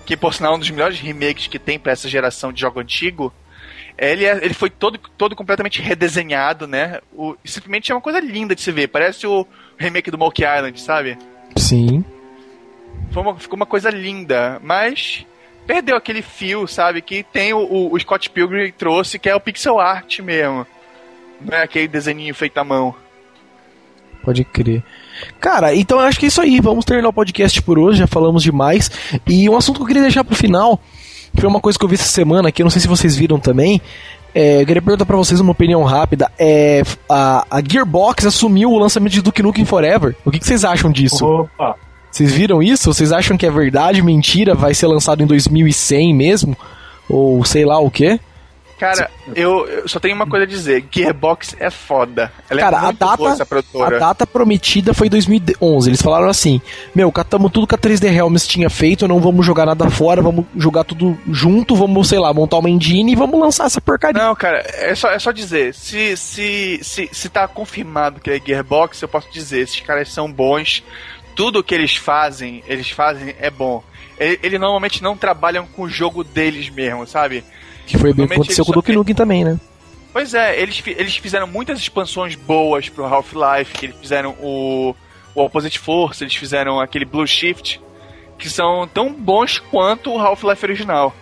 [0.07, 2.81] que por sinal é um dos melhores remakes que tem pra essa geração de jogo
[2.81, 3.33] antigo,
[3.99, 7.01] ele, é- ele foi todo, todo completamente redesenhado, né?
[7.13, 8.89] O, simplesmente é uma coisa linda de se ver.
[8.89, 11.19] Parece o remake do Monkey Island, sabe?
[11.57, 12.03] Sim.
[13.11, 15.27] Foi uma- ficou uma coisa linda, mas
[15.67, 17.03] perdeu aquele fio, sabe?
[17.03, 20.67] Que tem o, o- o Scott Pilgrim trouxe, que é o pixel art mesmo.
[21.45, 22.95] Não é aquele desenhinho feito à mão.
[24.23, 24.83] Pode crer.
[25.41, 26.61] Cara, então eu acho que é isso aí.
[26.61, 28.91] Vamos terminar o podcast por hoje, já falamos demais.
[29.27, 30.81] E um assunto que eu queria deixar pro final,
[31.35, 33.17] que foi uma coisa que eu vi essa semana, que eu não sei se vocês
[33.17, 33.81] viram também.
[34.35, 36.31] É, eu queria perguntar pra vocês uma opinião rápida.
[36.39, 40.17] É, a, a Gearbox assumiu o lançamento de Duke Nukem Forever.
[40.25, 41.27] O que, que vocês acham disso?
[41.27, 41.77] Opa!
[42.11, 42.93] Vocês viram isso?
[42.93, 44.55] Vocês acham que é verdade, mentira?
[44.55, 46.57] Vai ser lançado em 2100 mesmo?
[47.09, 48.21] Ou sei lá o quê?
[48.83, 52.33] Cara, eu, eu só tenho uma coisa a dizer: Gearbox é foda.
[52.51, 53.17] Ela Cara, é a data-
[53.97, 55.89] A data prometida foi 2011.
[55.89, 56.61] Eles falaram assim:
[56.93, 60.47] Meu, catamos tudo que a 3D Realms tinha feito, não vamos jogar nada fora, vamos
[60.57, 64.21] jogar tudo junto, vamos, sei lá, montar uma engine e vamos lançar essa porcaria.
[64.21, 65.73] Não, cara, é só, é só dizer.
[65.75, 70.31] Se, se, se, se tá confirmado que é Gearbox, eu posso dizer: esses caras são
[70.33, 70.83] bons.
[71.37, 73.83] Tudo que eles fazem, eles fazem é bom.
[74.19, 77.45] Ele- Eles normalmente não trabalham com o jogo deles mesmo, sabe?
[77.87, 79.59] Que foi bem que aconteceu com o Duke Nukem também, né?
[80.13, 84.95] Pois é, eles, eles fizeram muitas expansões boas pro Half-Life, que eles fizeram o,
[85.35, 87.81] o Opposite Force, eles fizeram aquele Blue Shift,
[88.39, 91.15] que são tão bons quanto o Half-Life original.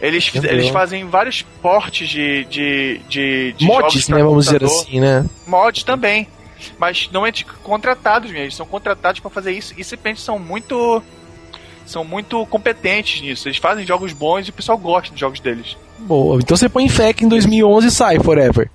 [0.00, 0.52] Eles, Entendeu.
[0.52, 4.22] eles fazem vários portes de, de, de, de Mods, né?
[4.22, 5.24] Vamos dizer assim, né?
[5.46, 6.28] Mods também.
[6.78, 10.38] Mas não é de contratados mesmo, eles são contratados pra fazer isso e simplesmente são
[10.38, 11.02] muito.
[11.86, 13.46] São muito competentes nisso.
[13.48, 15.76] Eles fazem jogos bons e o pessoal gosta dos jogos deles.
[15.98, 16.38] Boa.
[16.40, 18.70] Então você põe FEC em 2011 e sai Forever.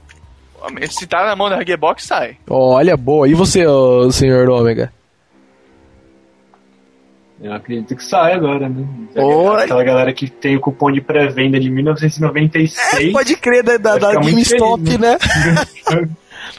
[0.91, 2.37] Se tá na mão da Gearbox, sai.
[2.49, 3.27] Olha, boa.
[3.27, 4.91] E você, ô, senhor Ômega?
[7.41, 8.85] Eu acredito que sai agora, né?
[9.15, 9.63] Oi.
[9.63, 12.75] Aquela galera que tem o cupom de pré-venda de 1996.
[13.07, 15.17] É, pode crer, da, da, da muito GameStop, feliz, né?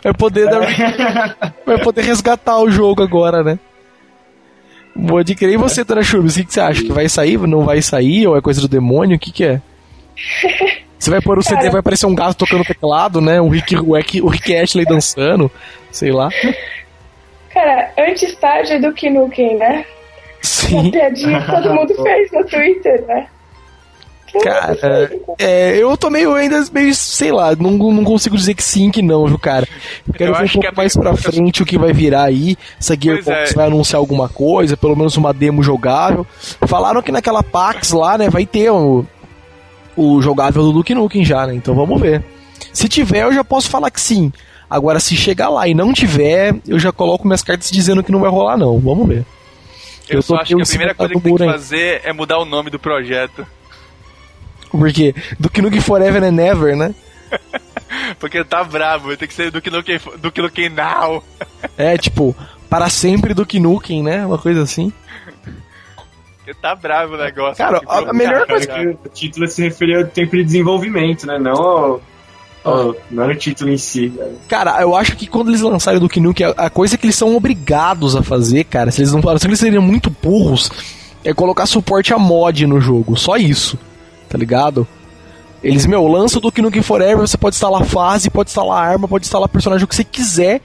[0.02, 0.62] Vai poder, dar-
[1.66, 3.58] vai poder resgatar o jogo agora, né?
[5.08, 5.54] Pode crer.
[5.54, 6.82] E você, Dona Chubis, o que, que você acha?
[6.82, 7.38] Que vai sair?
[7.38, 8.26] Não vai sair?
[8.26, 9.16] Ou é coisa do demônio?
[9.16, 9.60] O que, que é?
[11.00, 13.40] Você vai pôr o CD, vai aparecer um gato tocando teclado, né?
[13.40, 15.50] O Rick, o Rick, o Rick Ashley dançando,
[15.90, 16.28] sei lá.
[17.54, 19.76] Cara, anti-estágio do Kinuken, né?
[19.76, 20.90] Uma Sim.
[20.90, 23.26] piadinha que todo mundo fez no Twitter, né?
[24.42, 28.90] Cara, é, eu tô meio ainda meio, sei lá, não, não consigo dizer que sim,
[28.90, 29.66] que não, viu, cara?
[30.06, 32.24] Eu quero Eu ver um pouco que a mais pra frente o que vai virar
[32.24, 32.56] aí.
[32.78, 33.54] Se a Gearbox é.
[33.54, 36.26] vai anunciar alguma coisa, pelo menos uma demo jogável.
[36.66, 39.04] Falaram que naquela PAX lá, né, vai ter o,
[39.96, 41.54] o jogável do Duke Nukem já, né?
[41.54, 42.22] Então vamos ver.
[42.72, 44.32] Se tiver, eu já posso falar que sim.
[44.68, 48.20] Agora, se chegar lá e não tiver, eu já coloco minhas cartas dizendo que não
[48.20, 48.78] vai rolar, não.
[48.78, 49.24] Vamos ver.
[50.08, 52.44] Eu, Eu só acho que a primeira coisa que tem que fazer é mudar o
[52.44, 53.44] nome do projeto.
[54.70, 56.94] Porque Duke Nukem Forever and Never, né?
[58.18, 61.22] Porque tá bravo, tem que ser do que Nukem, do que Nukem Now.
[61.76, 62.34] É, tipo,
[62.68, 64.24] para sempre Duke Nukem, né?
[64.24, 64.92] Uma coisa assim.
[66.38, 67.56] Porque tá bravo o negócio.
[67.56, 70.44] Cara, Tipo, a- a melhor cara, Acho que o título se referia ao tempo de
[70.44, 71.38] desenvolvimento, né?
[71.38, 72.02] Não ao,
[72.64, 74.08] ao- não no título em si.
[74.08, 74.32] né?
[74.48, 77.16] Cara, eu acho que quando eles lançarem o Duke Nukem, a, a coisa que eles
[77.16, 80.70] são obrigados a fazer, cara, se eles não falaram, se eles seriam muito burros,
[81.24, 83.16] é colocar suporte a mod no jogo.
[83.16, 83.78] Só isso.
[84.30, 84.86] Tá ligado?
[85.62, 89.26] Eles, meu, lançam o Duke Nukem Forever, você pode instalar fase, pode instalar arma, pode
[89.26, 90.62] instalar personagem o que você quiser.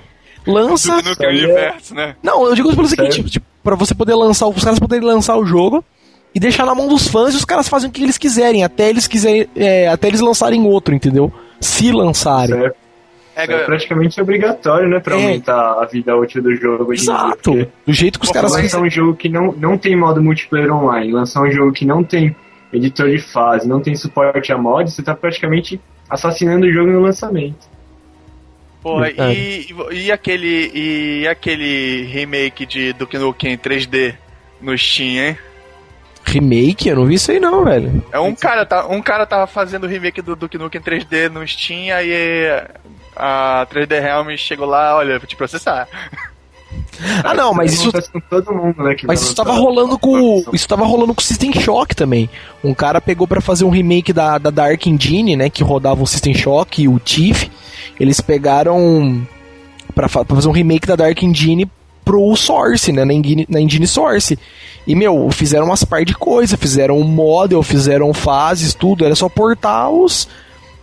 [0.48, 1.02] Lança.
[1.02, 2.16] Do Nukem é- Universo, né?
[2.24, 5.46] Não, eu digo pelo seguinte, tipo, pra você poder lançar, os caras poderem lançar o
[5.46, 5.84] jogo
[6.34, 8.88] e deixar na mão dos fãs e os caras fazem o que eles quiserem, até
[8.90, 11.34] eles quiserem, é, até eles lançarem outro, entendeu?
[11.60, 12.56] Se lançarem.
[12.56, 12.66] Isso
[13.36, 15.00] é, É, praticamente obrigatório, né?
[15.02, 15.24] Pra É.
[15.26, 16.94] aumentar a vida útil do jogo.
[16.94, 17.52] dia, Exato.
[17.52, 18.84] porque Do jeito que os Pô, caras mas- fizeram.
[18.84, 22.02] Lançar um jogo que não, não tem modo multiplayer online, lançar um jogo que não
[22.04, 22.34] tem
[22.74, 27.02] editor de fase, não tem suporte a mod, você tá praticamente assassinando o jogo no
[27.02, 27.76] lançamento.
[28.84, 29.68] Verdade.
[29.92, 34.16] e, e aquele e aquele remake de Duke Nukem 3D
[34.62, 35.38] no Steam, hein?
[36.24, 36.90] Remake?
[36.90, 38.04] Eu não vi isso aí não, velho.
[38.12, 41.48] É um cara, tá, um cara tava fazendo o remake do Duke Nukem 3D no
[41.48, 42.48] Steam, aí
[43.16, 45.88] a 3D Realms chegou lá, olha, vou te processar.
[47.24, 47.92] Ah, não, mas isso,
[48.52, 48.96] mundo, né?
[49.04, 50.44] mas vai isso tava rolando com.
[50.54, 52.30] Isso tava rolando com o System Shock também.
[52.64, 55.50] Um cara pegou pra fazer um remake da, da Dark Engine, né?
[55.50, 57.52] Que rodava o System Shock e o Tiff.
[58.00, 59.26] Eles pegaram.
[59.94, 61.70] Pra fazer um remake da Dark Engine
[62.04, 63.04] pro Source, né?
[63.04, 64.38] Na Engine, na Engine Source.
[64.86, 69.04] E, meu, fizeram umas par de coisa, fizeram um model, fizeram fases, tudo.
[69.04, 70.28] Era só portar os,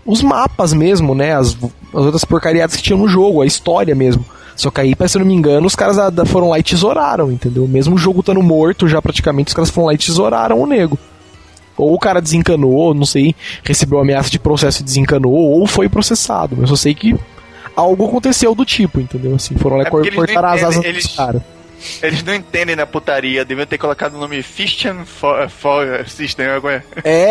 [0.05, 1.35] os mapas mesmo, né?
[1.35, 1.57] As,
[1.95, 4.25] as outras porcariadas que tinham no jogo, a história mesmo.
[4.63, 7.33] Só que aí, se eu não me engano, os caras da- foram lá e tesouraram,
[7.33, 7.67] entendeu?
[7.67, 10.97] Mesmo o jogo estando morto já praticamente, os caras foram lá e tesouraram o nego.
[11.77, 13.35] Ou o cara desencanou, não sei,
[13.65, 16.55] recebeu ameaça de processo e desencanou, ou foi processado.
[16.57, 17.17] Mas eu só sei que
[17.75, 19.35] algo aconteceu do tipo, entendeu?
[19.35, 21.43] Assim, foram lá e É não cortaram as asas dos caras.
[22.03, 25.69] Eles não entendem na putaria, deviam ter colocado o nome Fist and Fo Fo
[26.07, 26.83] System, é?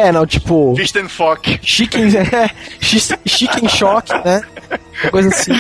[0.08, 0.74] É, não, tipo.
[0.76, 1.60] Fist and Fock.
[1.62, 2.49] Chicken, é,
[2.80, 4.41] chi- chicken shock, né?
[5.04, 5.52] Uma coisa assim.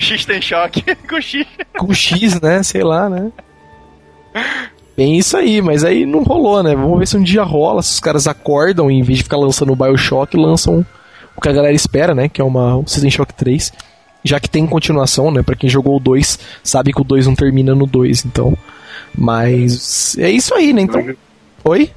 [0.00, 1.46] System Shock com X.
[1.78, 2.62] Com X, né?
[2.62, 3.30] Sei lá, né?
[4.96, 6.74] Bem isso aí, mas aí não rolou, né?
[6.74, 9.36] Vamos ver se um dia rola, se os caras acordam e em vez de ficar
[9.36, 10.86] lançando o Bioshock, lançam
[11.36, 12.28] o que a galera espera, né?
[12.28, 13.72] Que é uma, System Shock 3.
[14.24, 15.42] Já que tem continuação, né?
[15.42, 18.56] Pra quem jogou o 2, sabe que o 2 não termina no 2, então.
[19.16, 20.82] Mas é isso aí, né?
[20.82, 21.14] Então.
[21.64, 21.90] Oi?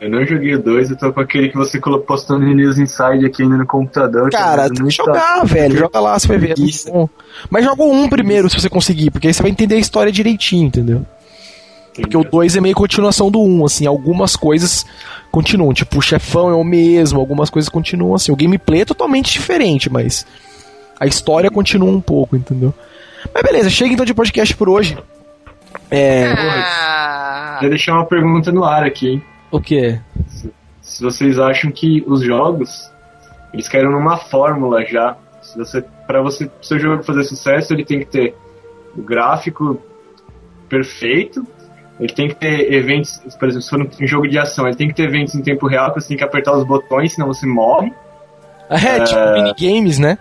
[0.00, 2.78] eu não joguei o 2, eu tô com aquele que você colocou postando no News
[2.78, 4.30] Inside aqui ainda no computador.
[4.30, 5.76] Cara, tá tem que jogar, velho.
[5.76, 6.52] Joga lá, você vai ver.
[6.52, 7.08] é.
[7.50, 10.12] Mas joga o 1 primeiro, se você conseguir, porque aí você vai entender a história
[10.12, 11.04] direitinho, entendeu?
[11.94, 14.86] Porque o 2 é meio continuação do 1, assim, algumas coisas
[15.32, 18.30] continuam, tipo, o chefão é o mesmo, algumas coisas continuam assim.
[18.30, 20.24] O gameplay é totalmente diferente, mas
[20.98, 22.72] a história continua um pouco, entendeu?
[23.32, 24.96] Mas beleza, chega então de podcast por hoje.
[25.90, 26.26] É.
[26.26, 29.22] Ah, Queria deixar uma pergunta no ar aqui, hein?
[29.50, 29.98] O quê?
[30.80, 32.90] Se vocês acham que os jogos
[33.52, 35.16] eles caíram numa fórmula já.
[35.42, 38.34] Se você, para você, pro seu jogo fazer sucesso, ele tem que ter
[38.96, 39.80] o gráfico
[40.68, 41.46] perfeito.
[41.98, 44.86] Ele tem que ter eventos, por exemplo, se for um jogo de ação, ele tem
[44.88, 47.44] que ter eventos em tempo real que você tem que apertar os botões, senão você
[47.46, 47.92] morre.
[48.70, 50.18] É, tipo minigames, né?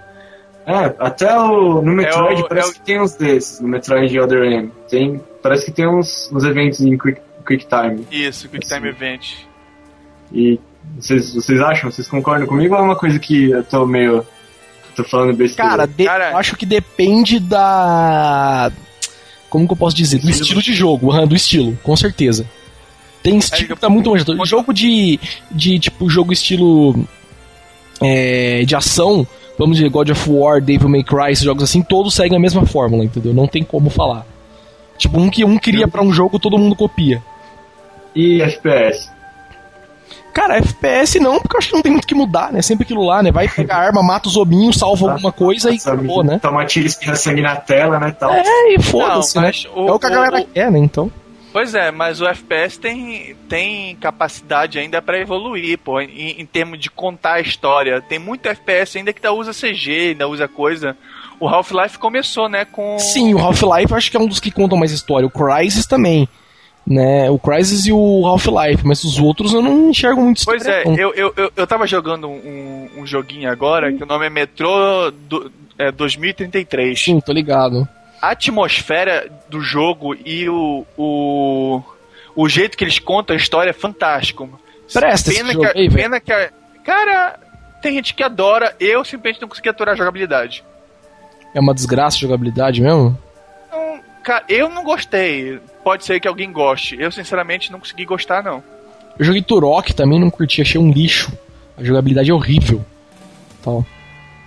[0.67, 3.69] É, até o, no Metroid É o- parece é o- que tem uns desses, no
[3.69, 4.69] Metroid Other M.
[4.89, 8.05] Tem, parece que tem uns, uns eventos em Quick, quick Time.
[8.11, 9.29] Isso, Quick Time Event.
[10.33, 10.59] E
[10.99, 11.89] vocês, vocês acham?
[11.89, 14.25] Vocês concordam comigo ou é uma coisa que eu tô meio.
[14.93, 15.69] tô falando besteira?
[15.71, 18.69] Cara, de- Cara- eu acho que depende da.
[19.49, 20.19] Como que eu posso dizer?
[20.19, 22.45] Do estilo de jogo, do estilo, com certeza.
[23.23, 24.25] Tem estilo que tá muito longe.
[24.45, 25.17] Jogo de,
[25.49, 27.07] de tipo, jogo estilo
[28.01, 29.25] é, de ação,
[29.57, 32.65] vamos dizer, God of War, Devil May Cry, esses jogos assim, todos seguem a mesma
[32.65, 33.33] fórmula, entendeu?
[33.33, 34.25] Não tem como falar.
[34.97, 37.21] Tipo, um que um cria pra um jogo, todo mundo copia.
[38.15, 39.11] E FPS?
[40.33, 42.61] Cara, FPS não, porque eu acho que não tem muito o que mudar, né?
[42.61, 43.31] Sempre aquilo lá, né?
[43.31, 46.37] Vai pegar a arma, mata os obinhos, salva alguma coisa e acabou, né?
[46.39, 48.11] Tomar tiro, espirra sangue na tela, né?
[48.11, 48.31] Tal.
[48.31, 49.51] É, e foda-se, né?
[49.75, 50.77] o- é o que a galera o- quer, né?
[50.77, 51.11] Então.
[51.57, 56.77] Pois é, mas o FPS tem, tem capacidade ainda pra evoluir, pô, em, em termos
[56.79, 57.99] de contar a história.
[57.99, 60.95] Tem muito FPS ainda que ainda usa CG, ainda usa coisa.
[61.39, 62.99] O Half-Life começou, né, com...
[62.99, 65.25] Sim, o Half-Life acho que é um dos que contam mais história.
[65.25, 66.29] O Crysis também.
[66.85, 67.27] Né?
[67.31, 70.95] O Crysis e o Half-Life, mas os outros eu não enxergo muito Pois é, não.
[70.95, 75.09] eu, eu, eu, eu tava jogando um, um joguinho agora, que o nome é Metro
[75.27, 77.01] do, é, 2033.
[77.01, 77.89] Sim, tô ligado.
[78.27, 81.81] A atmosfera do jogo e o, o,
[82.35, 84.59] o jeito que eles contam a história é fantástico.
[84.91, 86.49] Presta pena que, aí, pena que a-
[86.83, 87.39] Cara,
[87.81, 90.61] tem gente que adora, eu simplesmente não consegui aturar a jogabilidade.
[91.53, 93.17] É uma desgraça a jogabilidade mesmo?
[93.71, 95.59] Não, cara, eu não gostei.
[95.81, 96.97] Pode ser que alguém goste.
[96.99, 98.61] Eu, sinceramente, não consegui gostar, não.
[99.17, 101.31] Eu joguei Turok também, não curti, achei um lixo.
[101.77, 102.83] A jogabilidade é horrível.
[103.63, 103.85] Tal.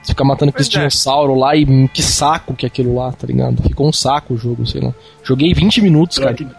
[0.03, 0.70] Você fica matando aqueles é.
[0.70, 3.62] dinossauros lá e que saco que é aquilo lá, tá ligado?
[3.62, 4.92] Ficou um saco o jogo, sei lá.
[5.22, 6.34] Joguei 20 minutos, cara.
[6.34, 6.55] Troque,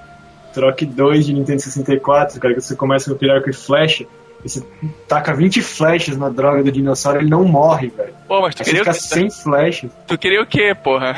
[0.54, 4.06] troque 2 de Nintendo 64, cara, que você começa com aquele arco e flecha,
[4.46, 4.64] e você
[5.08, 8.14] taca 20 flechas na droga do dinossauro, ele não morre, velho.
[8.28, 9.16] Pô, mas tu Aí você queria, fica o quê?
[9.16, 9.92] sem flechas.
[10.08, 11.16] tu queria o quê, porra?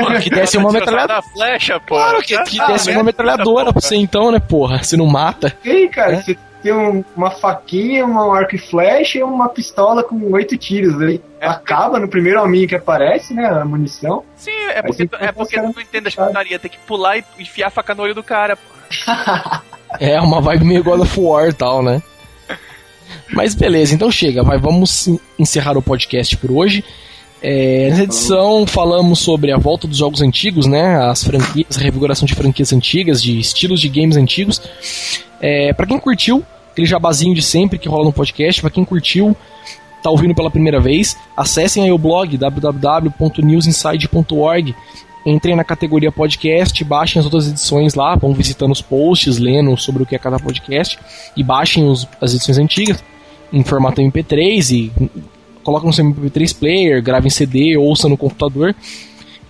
[0.00, 1.22] Porra, que desse uma metralhadora.
[1.22, 2.02] flecha, porra.
[2.10, 4.82] Claro que, que Ah, desse uma metralhadora pra você então, né, porra?
[4.82, 5.54] Você não mata.
[5.64, 6.22] E aí, cara, É.
[6.22, 11.00] você tem um- uma faquinha, um arco e flecha e uma pistola com oito tiros.
[11.00, 11.46] Aí É.
[11.46, 13.46] acaba no primeiro alminho que aparece, né?
[13.46, 14.24] A munição.
[14.36, 16.58] Sim, é porque, tu, é porque tu não entende as putaria.
[16.58, 18.62] Tem que pular e enfiar a faca no olho do cara, pô.
[19.98, 22.02] É uma vibe meio God of War e tal, né?
[23.32, 26.84] Mas beleza, então chega, vai, vamos en- encerrar o podcast por hoje.
[27.40, 30.96] É, nessa edição falamos sobre a volta dos jogos antigos, né?
[31.08, 34.60] As franquias, a revigoração de franquias antigas, de estilos de games antigos.
[35.40, 39.34] É, para quem curtiu, aquele jabazinho de sempre que rola no podcast, pra quem curtiu,
[40.02, 44.74] tá ouvindo pela primeira vez, acessem aí o blog www.newsinside.org.
[45.26, 50.02] Entrem na categoria podcast, baixem as outras edições lá, vão visitando os posts, lendo sobre
[50.02, 50.98] o que é cada podcast
[51.36, 53.02] e baixem os- as edições antigas
[53.52, 54.92] em formato MP3 e
[55.62, 58.74] coloquem no seu MP3 player, gravem em CD, ouça no computador.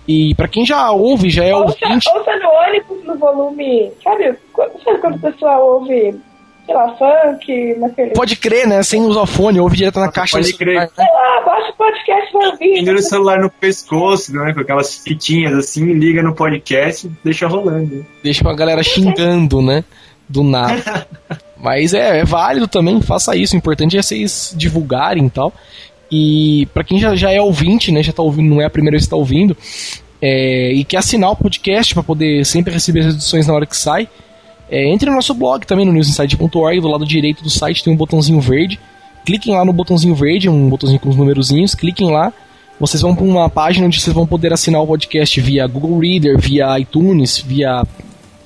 [0.07, 3.91] E pra quem já ouve, já é Ouça, ouvinte, ouça no ônibus no volume.
[4.03, 4.35] Sabe,
[4.83, 6.19] sabe quando o pessoal ouve,
[6.65, 8.11] sei lá, funk, naquele.
[8.11, 8.81] pode crer, né?
[8.83, 10.75] Sem usar fone, ouve direto na caixa pode do crer.
[10.75, 10.91] celular, né?
[10.95, 12.73] Sei lá, baixa o podcast vai ouvir.
[12.73, 14.53] Pendura o celular no pescoço, né?
[14.53, 18.05] Com aquelas fitinhas assim, liga no podcast deixa rolando.
[18.23, 19.83] Deixa uma galera xingando, né?
[20.27, 21.07] Do nada.
[21.61, 23.53] Mas é, é válido também, faça isso.
[23.53, 25.53] O importante é vocês divulgarem e tal.
[26.11, 28.01] E pra quem já, já é ouvinte, né?
[28.01, 29.55] Já tá ouvindo, não é a primeira vez que tá ouvindo,
[30.21, 33.77] é, e quer assinar o podcast pra poder sempre receber as edições na hora que
[33.77, 34.07] sai,
[34.69, 37.97] é, entre no nosso blog também, no newsinside.org, do lado direito do site tem um
[37.97, 38.79] botãozinho verde.
[39.25, 42.31] Cliquem lá no botãozinho verde, um botãozinho com os numerozinhos, cliquem lá.
[42.79, 46.39] Vocês vão para uma página onde vocês vão poder assinar o podcast via Google Reader,
[46.39, 47.83] via iTunes, via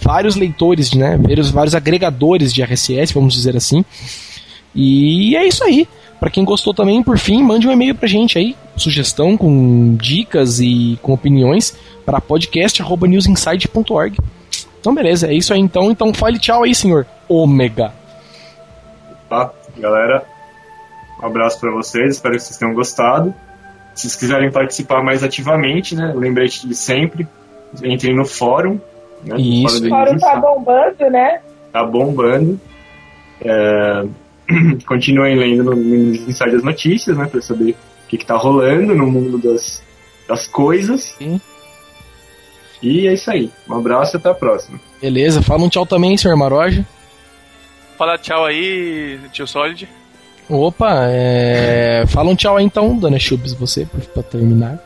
[0.01, 1.17] vários leitores, né?
[1.17, 3.85] Vários, vários agregadores de RSS, vamos dizer assim.
[4.73, 5.87] E é isso aí.
[6.19, 10.61] Pra quem gostou também, por fim, mande um e-mail pra gente aí, sugestão com dicas
[10.61, 14.17] e com opiniões para podcast@newsinside.org.
[14.83, 15.89] Então beleza, é isso aí então.
[15.89, 17.93] Então fale tchau aí, senhor Ômega.
[19.29, 19.49] Tá?
[19.77, 20.25] Galera,
[21.21, 23.33] um abraço pra vocês, espero que vocês tenham gostado.
[23.95, 26.11] Se vocês quiserem participar mais ativamente, né?
[26.13, 27.25] Lembrete de sempre,
[27.81, 28.77] entrem no fórum.
[29.23, 29.37] Né?
[29.37, 29.85] Isso.
[29.85, 31.39] O fórum tá bombando, né?
[31.71, 32.59] tá bombando.
[33.39, 34.03] É,
[34.85, 37.25] Continuem lendo no, no Inside das Notícias, né?
[37.25, 39.81] Pra saber o que, que tá rolando no mundo das,
[40.27, 41.15] das coisas.
[41.17, 41.39] Sim.
[42.83, 43.49] E é isso aí.
[43.67, 44.77] Um abraço e até a próxima.
[45.01, 46.85] Beleza, fala um tchau também, senhor Maroja.
[47.97, 49.87] Fala tchau aí, tio Solid.
[50.49, 52.03] Opa, é...
[52.11, 54.77] fala um tchau aí então, dona Chubs, você, pra terminar.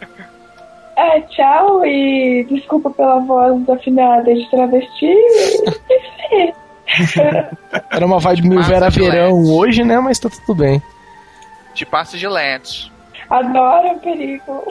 [0.96, 5.14] É tchau e desculpa pela voz afinada de travesti.
[7.92, 9.50] Era uma vibe meio Vera Verão lentes.
[9.50, 10.00] hoje, né?
[10.00, 10.82] Mas tá tudo bem.
[11.74, 12.92] Te passa de lentes.
[13.30, 14.64] Adoro o perigo.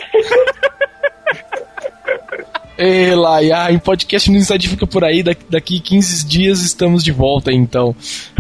[2.79, 5.23] Ei, Laia, em podcast no Inside fica por aí.
[5.23, 7.97] Daqui, daqui 15 dias estamos de volta, então.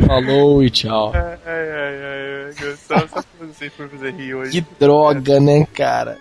[0.06, 1.12] Falou e tchau.
[1.14, 2.54] Ai, ai, ai, ai.
[2.60, 4.52] Gostava só por você rir hoje.
[4.52, 6.18] Que droga, né, cara?